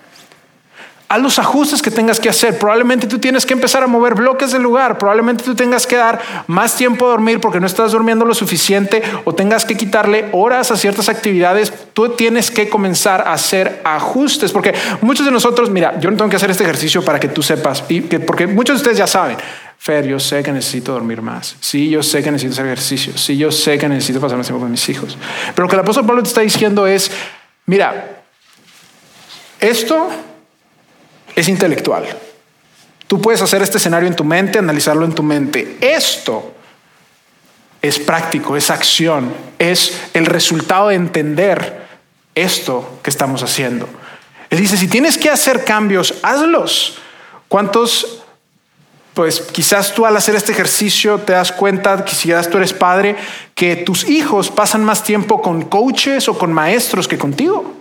[1.13, 2.57] a los ajustes que tengas que hacer.
[2.57, 4.97] Probablemente tú tienes que empezar a mover bloques del lugar.
[4.97, 9.03] Probablemente tú tengas que dar más tiempo a dormir porque no estás durmiendo lo suficiente
[9.23, 11.71] o tengas que quitarle horas a ciertas actividades.
[11.93, 16.31] Tú tienes que comenzar a hacer ajustes porque muchos de nosotros, mira, yo no tengo
[16.31, 19.05] que hacer este ejercicio para que tú sepas, y que, porque muchos de ustedes ya
[19.05, 19.37] saben.
[19.77, 21.57] Fer, yo sé que necesito dormir más.
[21.59, 23.15] Sí, yo sé que necesito hacer ejercicio.
[23.19, 25.15] Sí, yo sé que necesito pasar más tiempo con mis hijos.
[25.53, 27.11] Pero lo que el apóstol Pablo te está diciendo es,
[27.67, 28.23] mira,
[29.59, 30.09] esto
[31.35, 32.05] es intelectual.
[33.07, 35.77] Tú puedes hacer este escenario en tu mente, analizarlo en tu mente.
[35.81, 36.53] Esto
[37.81, 41.83] es práctico, es acción, es el resultado de entender
[42.33, 43.87] esto que estamos haciendo.
[44.49, 46.97] Él dice, si tienes que hacer cambios, hazlos.
[47.47, 48.23] ¿Cuántos,
[49.13, 53.15] pues quizás tú al hacer este ejercicio te das cuenta, quizás tú eres padre,
[53.53, 57.72] que tus hijos pasan más tiempo con coaches o con maestros que contigo?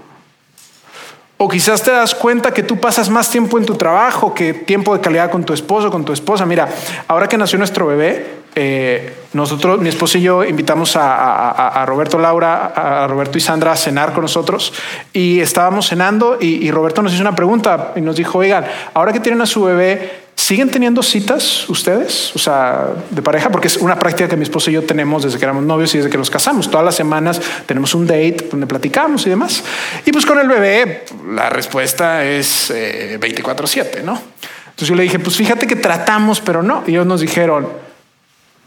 [1.43, 4.95] O quizás te das cuenta que tú pasas más tiempo en tu trabajo que tiempo
[4.95, 6.47] de calidad con tu esposo, con tu esposa.
[6.47, 6.69] Mira,
[7.09, 12.67] ahora que nació nuestro bebé, eh, nosotros, mi esposo y yo, invitamos a, Roberto Laura,
[12.67, 14.73] a Roberto y Sandra a cenar con nosotros
[15.13, 19.13] y estábamos cenando y, y Roberto nos hizo una pregunta y nos dijo, oigan, ahora
[19.13, 22.35] que tienen a su bebé, ¿Siguen teniendo citas ustedes?
[22.35, 25.39] O sea, de pareja, porque es una práctica que mi esposo y yo tenemos desde
[25.39, 26.71] que éramos novios y desde que nos casamos.
[26.71, 29.63] Todas las semanas tenemos un date donde platicamos y demás.
[30.07, 34.21] Y pues con el bebé, la respuesta es 24-7, eh, ¿no?
[34.65, 36.83] Entonces yo le dije, pues fíjate que tratamos, pero no.
[36.87, 37.69] Y ellos nos dijeron,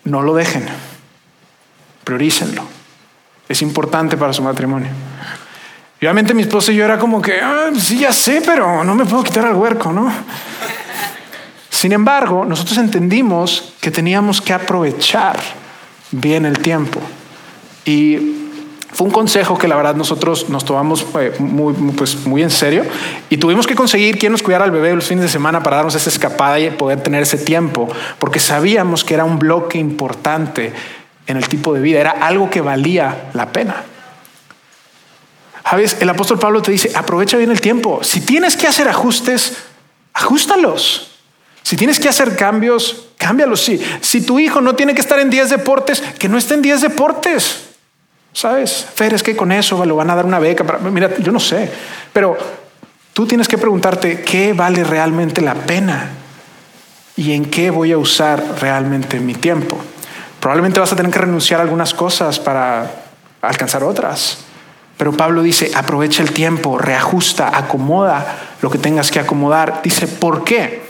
[0.04, 0.66] no lo dejen,
[2.04, 2.64] priorícenlo.
[3.50, 4.90] Es importante para su matrimonio.
[6.00, 8.96] Y obviamente mi esposo y yo era como que, ah, sí, ya sé, pero no
[8.96, 10.12] me puedo quitar al huerco, ¿no?
[11.76, 15.38] Sin embargo, nosotros entendimos que teníamos que aprovechar
[16.10, 17.02] bien el tiempo.
[17.84, 18.38] Y
[18.94, 22.86] fue un consejo que la verdad nosotros nos tomamos eh, muy, pues, muy en serio
[23.30, 25.96] y tuvimos que conseguir quien nos cuidara al bebé los fines de semana para darnos
[25.96, 30.72] esa escapada y poder tener ese tiempo, porque sabíamos que era un bloque importante
[31.28, 33.84] en el tipo de vida, era algo que valía la pena.
[35.70, 35.98] ¿Sabes?
[36.00, 38.00] El apóstol Pablo te dice, aprovecha bien el tiempo.
[38.02, 39.58] Si tienes que hacer ajustes,
[40.14, 41.12] ajustalos.
[41.66, 43.60] Si tienes que hacer cambios, cámbialos.
[43.60, 43.82] Sí.
[44.00, 46.82] Si tu hijo no tiene que estar en 10 deportes, que no esté en 10
[46.82, 47.70] deportes.
[48.34, 48.86] ¿Sabes?
[48.94, 50.64] Fer, es que con eso lo van a dar una beca.
[50.64, 50.78] Para...
[50.78, 51.72] Mira, yo no sé.
[52.14, 52.38] Pero
[53.14, 56.12] tú tienes que preguntarte qué vale realmente la pena
[57.16, 59.76] y en qué voy a usar realmente mi tiempo.
[60.40, 62.92] Probablemente vas a tener que renunciar a algunas cosas para
[63.42, 64.38] alcanzar otras.
[64.98, 69.82] Pero Pablo dice, aprovecha el tiempo, reajusta, acomoda lo que tengas que acomodar.
[69.84, 70.85] Dice, ¿por qué?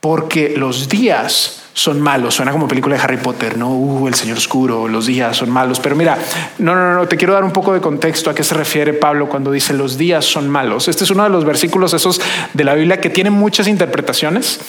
[0.00, 2.34] Porque los días son malos.
[2.34, 3.70] Suena como película de Harry Potter, ¿no?
[3.70, 5.78] Uh, el Señor Oscuro, los días son malos.
[5.78, 6.18] Pero mira,
[6.58, 9.28] no, no, no, te quiero dar un poco de contexto a qué se refiere Pablo
[9.28, 10.88] cuando dice los días son malos.
[10.88, 12.20] Este es uno de los versículos esos
[12.52, 14.60] de la Biblia que tiene muchas interpretaciones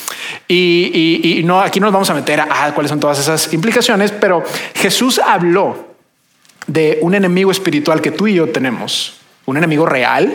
[0.47, 4.11] y, no, aquí no nos vamos a meter a ah, cuáles son todas esas implicaciones,
[4.11, 4.43] pero
[4.75, 5.87] Jesús habló
[6.67, 10.31] de un enemigo espiritual que tú y yo tenemos, un enemigo real,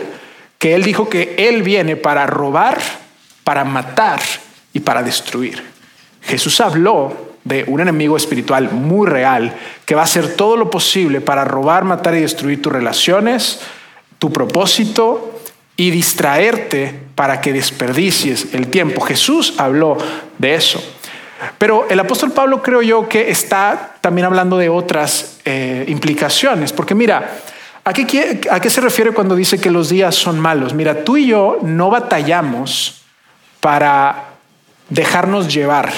[0.57, 2.79] que él dijo que él viene para robar,
[3.45, 4.19] para matar
[4.75, 5.63] y para destruir.
[6.21, 11.21] Jesús habló de un enemigo espiritual muy real que va a hacer todo lo posible
[11.21, 13.61] para robar, matar y destruir tus relaciones,
[14.19, 15.39] tu propósito
[15.77, 18.99] y distraerte para que desperdicies el tiempo.
[18.99, 19.97] Jesús habló
[20.37, 20.83] de eso.
[21.57, 26.95] Pero el apóstol Pablo creo yo que está también hablando de otras eh, implicaciones, porque
[26.95, 27.37] mira,
[27.85, 30.73] ¿a qué, ¿a qué se refiere cuando dice que los días son malos?
[30.73, 33.03] Mira, tú y yo no batallamos
[33.61, 34.34] para
[34.89, 35.91] dejarnos llevar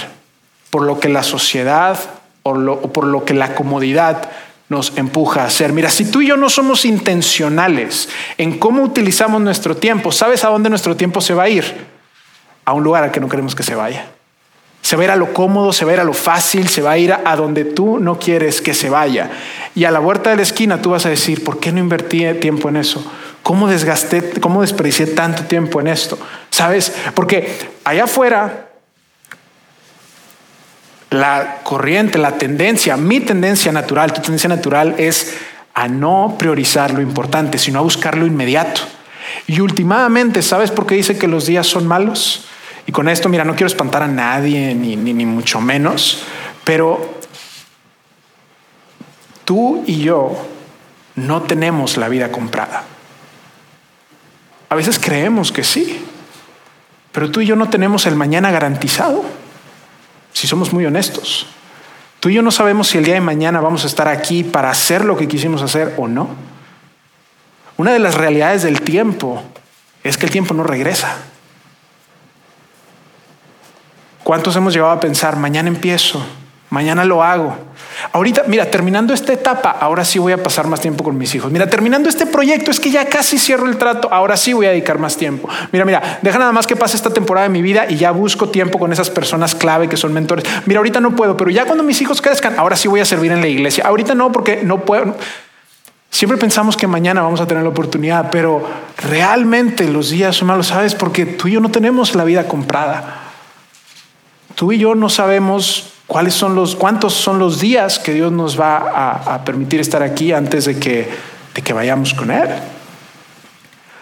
[0.69, 1.97] por lo que la sociedad
[2.43, 2.53] o,
[2.93, 4.29] por lo que la comodidad
[4.69, 5.71] nos empuja a hacer.
[5.73, 10.49] Mira, si tú y yo no somos intencionales en cómo utilizamos nuestro tiempo, ¿sabes a
[10.49, 11.87] dónde nuestro tiempo se va a ir?
[12.65, 14.07] A un lugar al que no queremos que se vaya.
[14.81, 16.81] Se va a ir a lo cómodo, se va a ir a lo fácil, se
[16.81, 19.31] va a ir a donde tú no quieres que se vaya.
[19.73, 22.25] Y a la vuelta de la esquina tú vas a decir, ¿por qué no invertí
[22.35, 23.05] tiempo en eso?
[23.43, 26.17] ¿Cómo desgasté, cómo desperdicié tanto tiempo en esto?
[26.49, 26.93] ¿Sabes?
[27.15, 28.66] Porque allá afuera
[31.09, 35.37] la corriente, la tendencia, mi tendencia natural, tu tendencia natural es
[35.73, 38.81] a no priorizar lo importante, sino a buscar lo inmediato.
[39.45, 42.45] Y últimamente, ¿sabes por qué dice que los días son malos?
[42.87, 46.23] Y con esto, mira, no quiero espantar a nadie, ni, ni, mucho menos,
[46.63, 47.19] pero
[49.45, 50.47] tú y yo
[51.15, 52.83] no tenemos la vida comprada.
[54.69, 56.03] A veces creemos que sí,
[57.11, 59.25] pero tú y yo no tenemos el mañana garantizado,
[60.37, 61.47] si somos muy honestos.
[62.19, 64.69] Tú y yo no sabemos si el día de mañana vamos a estar aquí para
[64.69, 66.29] hacer lo que quisimos hacer o no.
[67.75, 69.41] Una de las realidades del tiempo
[70.03, 71.17] es que el tiempo no regresa.
[74.23, 76.23] ¿Cuántos hemos llegado a pensar, mañana empiezo,
[76.69, 77.57] mañana lo hago?
[78.13, 81.51] Ahorita, mira, terminando esta etapa, ahora sí voy a pasar más tiempo con mis hijos.
[81.51, 84.69] Mira, terminando este proyecto, es que ya casi cierro el trato, ahora sí voy a
[84.69, 85.49] dedicar más tiempo.
[85.71, 88.49] Mira, mira, deja nada más que pase esta temporada de mi vida y ya busco
[88.49, 90.45] tiempo con esas personas clave que son mentores.
[90.65, 93.31] Mira, ahorita no puedo, pero ya cuando mis hijos crezcan, ahora sí voy a servir
[93.31, 93.85] en la iglesia.
[93.87, 95.15] Ahorita no, porque no puedo.
[96.09, 100.67] Siempre pensamos que mañana vamos a tener la oportunidad, pero realmente los días son malos,
[100.67, 100.95] ¿sabes?
[100.95, 103.23] Porque tú y yo no tenemos la vida comprada.
[104.55, 108.59] Tú y yo no sabemos cuáles son los, cuántos son los días que Dios nos
[108.59, 112.47] va a, permitir estar aquí antes de que, vayamos con Él.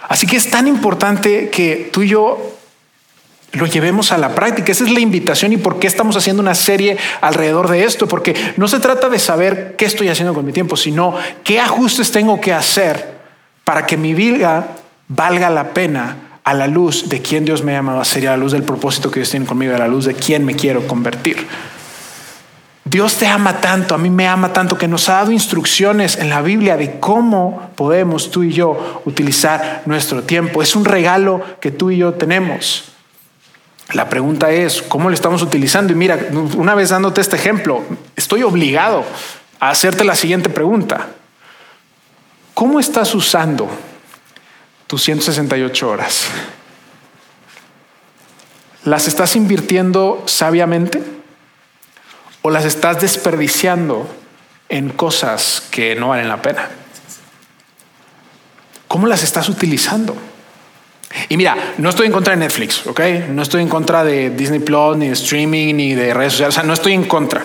[0.08, 2.52] Así que es tan importante que tú y yo
[3.54, 4.72] lo llevemos a la práctica.
[4.72, 8.36] Esa es la invitación y por qué estamos haciendo una serie alrededor de esto, porque
[8.58, 12.40] no se trata de saber qué estoy haciendo con mi tiempo, sino qué ajustes tengo
[12.40, 13.16] que hacer
[13.64, 14.76] para que mi vida
[15.08, 18.32] valga la pena a la luz de quién Dios me ha llamado a ser a
[18.32, 20.86] la luz del propósito que Dios tiene conmigo, a la luz de quién me quiero
[20.88, 21.48] convertir.
[22.88, 26.30] Dios te ama tanto, a mí me ama tanto que nos ha dado instrucciones en
[26.30, 30.62] la Biblia de cómo podemos tú y yo utilizar nuestro tiempo.
[30.62, 32.92] Es un regalo que tú y yo tenemos.
[33.94, 35.94] La pregunta es, ¿cómo lo estamos utilizando?
[35.94, 37.82] Y mira, una vez dándote este ejemplo,
[38.16, 39.04] estoy obligado
[39.60, 41.08] a hacerte la siguiente pregunta.
[42.54, 43.68] ¿Cómo estás usando
[44.86, 46.28] tus 168 horas?
[48.84, 51.15] ¿Las estás invirtiendo sabiamente
[52.46, 54.08] o las estás desperdiciando
[54.70, 56.70] en cosas que no valen la pena?
[58.88, 60.16] ¿Cómo las estás utilizando?
[61.28, 63.02] Y mira, no estoy en contra de Netflix, ¿ok?
[63.30, 66.54] No estoy en contra de Disney Plus, ni de streaming, ni de redes sociales.
[66.54, 67.44] O sea, no estoy en contra.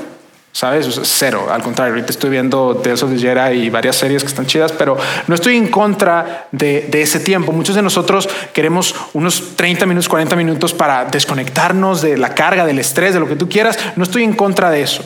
[0.53, 1.01] ¿Sabes?
[1.05, 1.49] cero.
[1.51, 4.73] Al contrario, ahorita estoy viendo Tales of the Jedi y varias series que están chidas,
[4.73, 4.97] pero
[5.27, 7.53] no estoy en contra de, de, ese tiempo.
[7.53, 12.79] Muchos de nosotros queremos unos 30 minutos, 40 minutos para desconectarnos de la carga, del
[12.79, 13.79] estrés, de lo que tú quieras.
[13.97, 15.05] No estoy en contra de eso.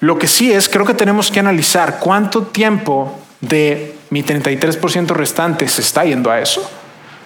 [0.00, 5.66] Lo que sí es, creo que tenemos que analizar cuánto tiempo de mi 33% restante
[5.68, 6.68] se está yendo a eso.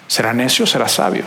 [0.06, 1.24] ¿Será necio o será sabio?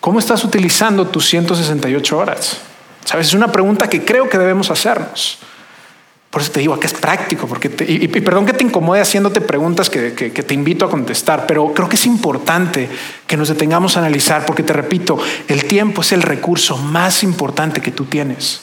[0.00, 2.60] ¿Cómo estás utilizando tus 168 horas?
[3.06, 5.38] Sabes, es una pregunta que creo que debemos hacernos.
[6.28, 9.88] Por eso te digo que es práctico, porque y, perdón que te incomode haciéndote preguntas
[9.88, 12.90] que, que, te invito a contestar, pero creo que es importante
[13.28, 17.80] que nos detengamos a analizar, porque te repito, el tiempo es el recurso más importante
[17.80, 18.62] que tú tienes.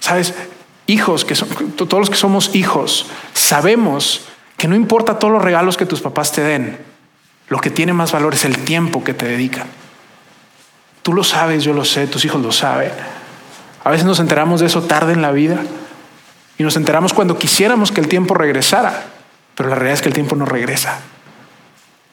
[0.00, 0.34] Sabes,
[0.86, 4.26] hijos, que son, todos los que somos hijos, sabemos
[4.58, 6.78] que no importa todos los regalos que tus papás te den,
[7.48, 9.66] lo que tiene más valor es el tiempo que te dedican.
[11.04, 12.90] Tú lo sabes, yo lo sé, tus hijos lo saben.
[13.84, 15.58] A veces nos enteramos de eso tarde en la vida
[16.56, 19.04] y nos enteramos cuando quisiéramos que el tiempo regresara,
[19.54, 21.00] pero la realidad es que el tiempo no regresa.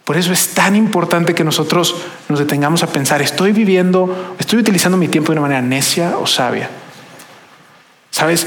[0.04, 1.96] Por eso es tan importante que nosotros
[2.28, 6.28] nos detengamos a pensar, ¿estoy viviendo, estoy utilizando mi tiempo de una manera necia o
[6.28, 6.70] sabia?
[8.10, 8.46] Sabes,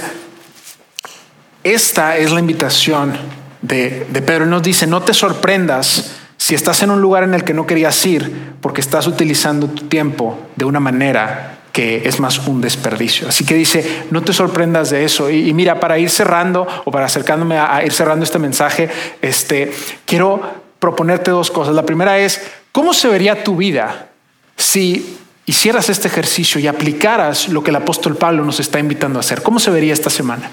[1.63, 3.17] esta es la invitación
[3.63, 4.45] de, de Pedro.
[4.45, 7.67] Él nos dice, no te sorprendas si estás en un lugar en el que no
[7.67, 8.31] querías ir
[8.61, 13.31] porque estás utilizando tu tiempo de una manera que es más un desperdicio.
[13.31, 15.31] Así que dice, no te sorprendas de eso.
[15.31, 18.91] Y, mira, para ir cerrando o para acercándome a, ir cerrando este mensaje,
[19.23, 19.73] este,
[20.05, 20.43] quiero
[20.79, 21.75] proponerte dos cosas.
[21.75, 22.43] La primera es,
[22.73, 24.09] ¿cómo se vería tu vida
[24.55, 25.17] si
[25.47, 29.43] hicieras este ejercicio y aplicaras lo que el apóstol Pablo nos está invitando a hacer?
[29.43, 30.51] ¿Cómo se vería esta semana?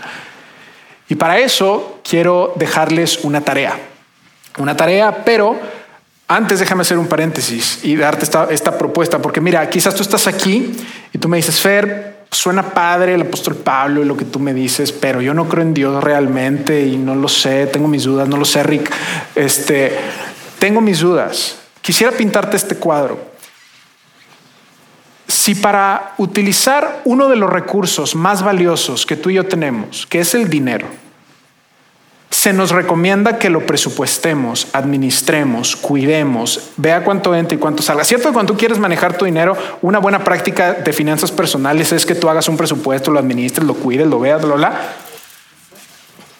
[1.09, 3.77] Y para eso quiero dejarles una tarea.
[4.57, 5.59] Una tarea, pero
[6.35, 10.71] antes déjame hacer un paréntesis y darte esta, propuesta, porque mira, quizás tú estás aquí
[11.11, 14.53] y tú me dices, Fer, suena padre el apóstol Pablo y lo que tú me
[14.53, 18.29] dices, pero yo no creo en Dios realmente y no lo sé, tengo mis dudas,
[18.29, 18.89] no lo sé, Rick,
[19.35, 19.97] este,
[20.57, 21.57] tengo mis dudas.
[21.81, 23.19] Quisiera pintarte este cuadro.
[25.27, 30.21] Si para utilizar uno de los recursos más valiosos que tú y yo tenemos, que
[30.21, 30.87] es el dinero,
[32.41, 38.03] se nos recomienda que lo presupuestemos, administremos, cuidemos, vea cuánto entra y cuánto salga.
[38.03, 42.03] Cierto que cuando tú quieres manejar tu dinero, una buena práctica de finanzas personales es
[42.03, 44.73] que tú hagas un presupuesto, lo administres, lo cuides, lo veas, lo la.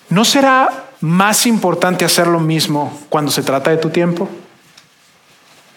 [0.09, 4.27] ¿No será más importante hacer lo mismo cuando se trata de tu tiempo?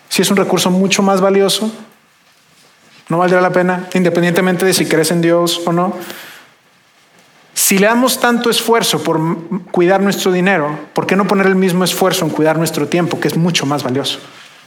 [0.08, 1.70] Si es un recurso mucho más valioso,
[3.10, 5.94] ¿no valdrá la pena, independientemente de si crees en Dios o no?
[7.54, 9.20] Si le damos tanto esfuerzo por
[9.70, 13.28] cuidar nuestro dinero, ¿por qué no poner el mismo esfuerzo en cuidar nuestro tiempo, que
[13.28, 14.18] es mucho más valioso,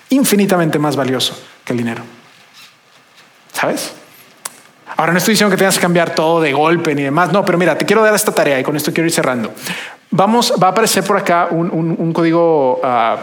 [0.09, 2.01] infinitamente más valioso que el dinero?
[3.51, 3.91] ¿Sabes?
[4.95, 7.57] Ahora no estoy diciendo que tengas que cambiar todo de golpe ni demás, no, pero
[7.57, 9.53] mira, te quiero dar esta tarea y con esto quiero ir cerrando.
[10.09, 13.17] Vamos, va a aparecer por acá un, código ah,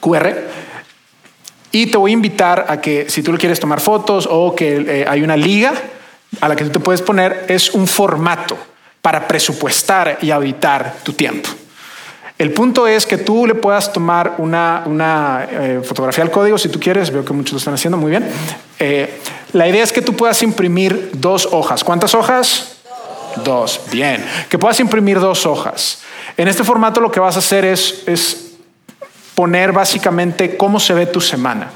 [0.00, 0.32] QR
[1.70, 5.02] y te voy a invitar a que si tú le quieres tomar fotos o que
[5.02, 5.74] eh, hay una liga
[6.40, 8.56] a la que tú te puedes poner, es un formato
[9.06, 11.48] para presupuestar y auditar tu tiempo.
[12.36, 16.68] El punto es que tú le puedas tomar una, una eh, fotografía al código si
[16.68, 18.28] tú quieres, veo que muchos lo están haciendo muy bien.
[18.80, 19.20] Eh,
[19.52, 21.84] la idea es que tú puedas imprimir dos hojas.
[21.84, 22.78] ¿Cuántas hojas?
[23.44, 23.80] Dos.
[23.92, 24.26] Bien.
[24.48, 26.00] Que puedas imprimir dos hojas.
[26.36, 28.54] En este formato lo que vas a hacer es, es
[29.36, 31.70] poner básicamente cómo se ve tu semana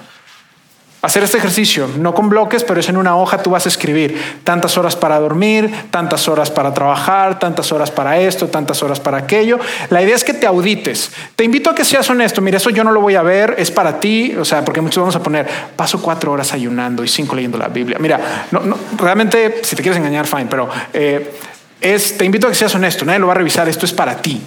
[1.03, 4.21] hacer este ejercicio, no con bloques, pero es en una hoja tú vas a escribir
[4.45, 9.19] tantas horas para dormir, tantas horas para trabajar, tantas horas para esto, tantas horas para
[9.19, 9.59] aquello.
[9.89, 11.11] La idea es que te audites.
[11.37, 12.41] Te invito a que seas honesto.
[12.43, 15.01] Mira, eso yo no lo voy a ver, es para ti, o sea, porque muchos
[15.01, 17.97] vamos a poner, paso cuatro horas ayunando y cinco leyendo la Biblia.
[17.99, 21.33] Mira, no, no, realmente, si te quieres engañar, fine, pero eh,
[21.81, 23.05] es, te invito a que seas honesto.
[23.07, 24.41] Nadie lo va a revisar, esto es para ti.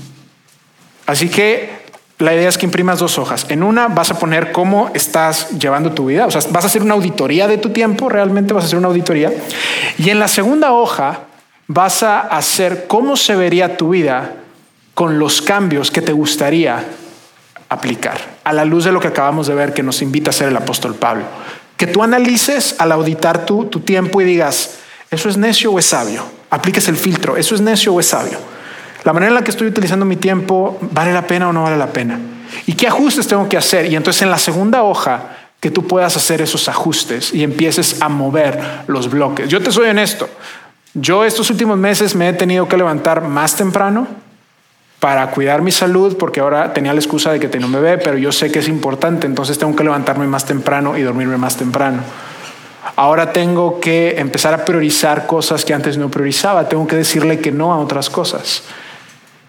[1.06, 1.83] Así que
[2.24, 3.46] la idea es que imprimas dos hojas.
[3.50, 6.82] En una vas a poner cómo estás llevando tu vida, o sea, vas a hacer
[6.82, 9.32] una auditoría de tu tiempo, realmente vas a hacer una auditoría.
[9.98, 11.26] Y en la segunda hoja
[11.68, 14.36] vas a hacer cómo se vería tu vida
[14.94, 16.86] con los cambios que te gustaría
[17.68, 20.48] aplicar, a la luz de lo que acabamos de ver que nos invita a hacer
[20.48, 21.26] el apóstol Pablo.
[21.76, 24.76] Que tú analices al auditar tu, tu tiempo y digas,
[25.12, 26.24] ¿eso es necio o es sabio?
[26.50, 28.38] Apliques el filtro, ¿eso es necio o es sabio?
[29.04, 31.78] La manera en la que estoy utilizando mi tiempo, ¿vale la pena o no vale
[31.78, 32.20] la pena?
[32.66, 33.92] ¿Y qué ajustes tengo que hacer?
[33.92, 35.22] Y entonces en la segunda hoja,
[35.60, 39.48] que tú puedas hacer esos ajustes y empieces a mover los bloques.
[39.48, 40.28] Yo te soy honesto,
[40.94, 44.06] yo estos últimos meses me he tenido que levantar más temprano
[45.00, 48.18] para cuidar mi salud, porque ahora tenía la excusa de que tengo un bebé, pero
[48.18, 52.02] yo sé que es importante, entonces tengo que levantarme más temprano y dormirme más temprano.
[52.98, 57.54] Ahora tengo que empezar a priorizar cosas que antes no priorizaba, tengo que decirle que
[57.54, 58.64] no a otras cosas.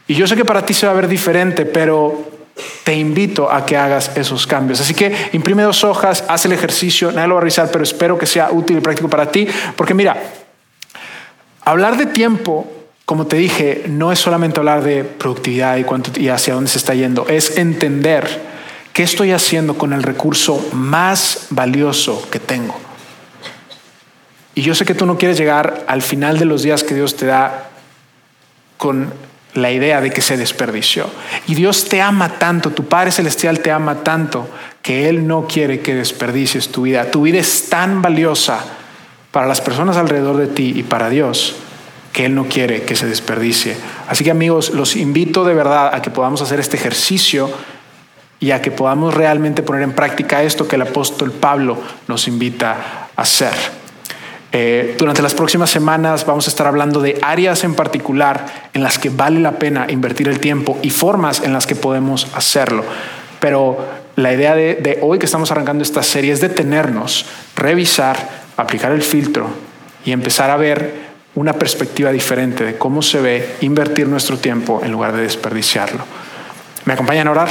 [0.06, 2.30] Y yo sé que para ti se va a ver diferente, pero
[2.84, 4.80] te invito a que hagas esos cambios.
[4.80, 8.18] Así que imprime dos hojas, haz el ejercicio, nadie lo va a revisar, pero espero
[8.18, 10.16] que sea útil y práctico para ti, porque mira,
[11.64, 12.70] Hablar de tiempo,
[13.06, 16.76] como te dije, no es solamente hablar de productividad y, cuánto, y hacia dónde se
[16.76, 18.42] está yendo, es entender
[18.92, 22.78] qué estoy haciendo con el recurso más valioso que tengo.
[24.54, 27.16] Y yo sé que tú no quieres llegar al final de los días que Dios
[27.16, 27.70] te da
[28.76, 29.10] con
[29.54, 31.06] la idea de que se desperdició.
[31.46, 34.48] Y Dios te ama tanto, tu Padre Celestial te ama tanto,
[34.82, 37.10] que Él no quiere que desperdicies tu vida.
[37.10, 38.64] Tu vida es tan valiosa
[39.30, 41.56] para las personas alrededor de ti y para Dios
[42.12, 43.76] que Él no quiere que se desperdicie.
[44.08, 47.50] Así que amigos, los invito de verdad a que podamos hacer este ejercicio
[48.38, 53.08] y a que podamos realmente poner en práctica esto que el apóstol Pablo nos invita
[53.16, 53.83] a hacer.
[54.56, 59.00] Eh, durante las próximas semanas vamos a estar hablando de áreas en particular en las
[59.00, 62.84] que vale la pena invertir el tiempo y formas en las que podemos hacerlo.
[63.40, 63.84] Pero
[64.14, 67.26] la idea de, de hoy que estamos arrancando esta serie es detenernos,
[67.56, 69.48] revisar, aplicar el filtro
[70.04, 71.02] y empezar a ver
[71.34, 76.04] una perspectiva diferente de cómo se ve invertir nuestro tiempo en lugar de desperdiciarlo.
[76.84, 77.48] ¿Me acompañan a orar?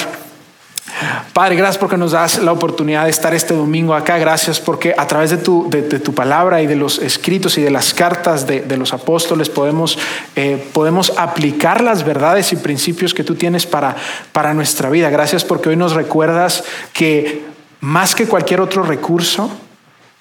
[1.33, 4.17] Padre, gracias porque nos das la oportunidad de estar este domingo acá.
[4.17, 7.71] Gracias porque a través de tu, de, tu palabra y de los escritos y de
[7.71, 9.97] las cartas de, de los apóstoles podemos,
[10.35, 13.95] eh, podemos aplicar las verdades y principios que tú tienes para,
[14.31, 15.09] para nuestra vida.
[15.09, 17.43] Gracias porque hoy nos recuerdas que
[17.81, 19.49] más que cualquier otro recurso,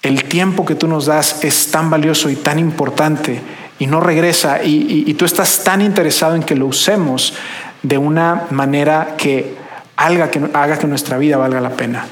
[0.01, 3.41] el tiempo que tú nos das es tan valioso y tan importante
[3.79, 7.33] y no regresa y, y tú estás tan interesado en que lo usemos
[7.83, 9.62] de una manera que
[10.05, 12.05] haga que, haga que nuestra vida valga la pena.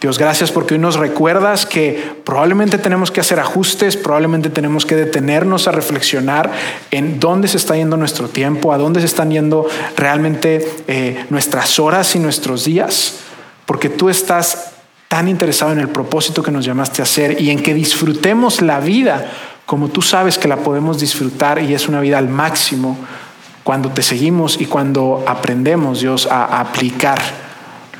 [0.00, 4.94] Dios, gracias porque hoy nos recuerdas que probablemente tenemos que hacer ajustes, probablemente tenemos que
[4.94, 6.52] detenernos a reflexionar
[6.90, 9.66] en dónde se está yendo nuestro tiempo, a dónde se están yendo
[9.96, 13.20] realmente eh, nuestras horas y nuestros días,
[13.64, 14.72] porque tú estás
[15.08, 18.80] tan interesado en el propósito que nos llamaste a hacer y en que disfrutemos la
[18.80, 19.30] vida
[19.66, 22.96] como tú sabes que la podemos disfrutar y es una vida al máximo
[23.66, 27.18] cuando te seguimos y cuando aprendemos, Dios, a, aplicar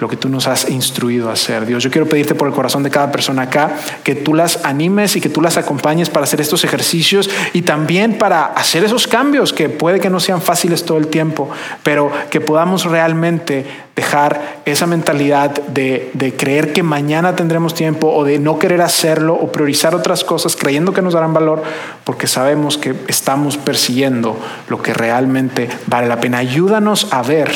[0.00, 1.66] lo que tú nos has instruido a hacer.
[1.66, 5.16] Dios, yo quiero pedirte por el corazón de cada persona acá que tú las animes
[5.16, 9.52] y que tú las acompañes para hacer estos ejercicios y también para hacer esos cambios
[9.52, 11.48] que puede que no sean fáciles todo el tiempo,
[11.82, 13.64] pero que podamos realmente
[13.96, 19.50] dejar esa mentalidad de, creer que mañana tendremos tiempo o de no querer hacerlo o
[19.50, 21.62] priorizar otras cosas creyendo que nos darán valor
[22.04, 24.38] porque sabemos que estamos persiguiendo
[24.68, 26.38] lo que realmente vale la pena.
[26.38, 27.50] Ayúdanos a ver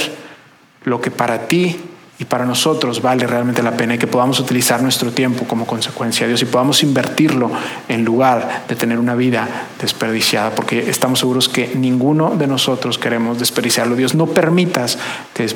[0.85, 1.79] lo que para ti
[2.21, 6.27] y para nosotros vale realmente la pena y que podamos utilizar nuestro tiempo como consecuencia
[6.27, 7.51] de Dios y podamos invertirlo
[7.89, 9.49] en lugar de tener una vida
[9.81, 13.97] desperdiciada, porque estamos seguros que ninguno de nosotros queremos desperdiciarlo.
[13.97, 14.99] Dios, no permitas
[15.35, 15.49] que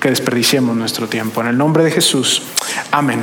[0.00, 1.40] que desperdiciemos nuestro tiempo.
[1.40, 2.42] En el nombre de Jesús.
[2.90, 3.22] Amén.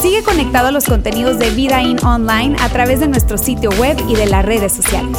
[0.00, 3.96] Sigue conectado a los contenidos de Vida In Online a través de nuestro sitio web
[4.08, 5.18] y de las redes sociales.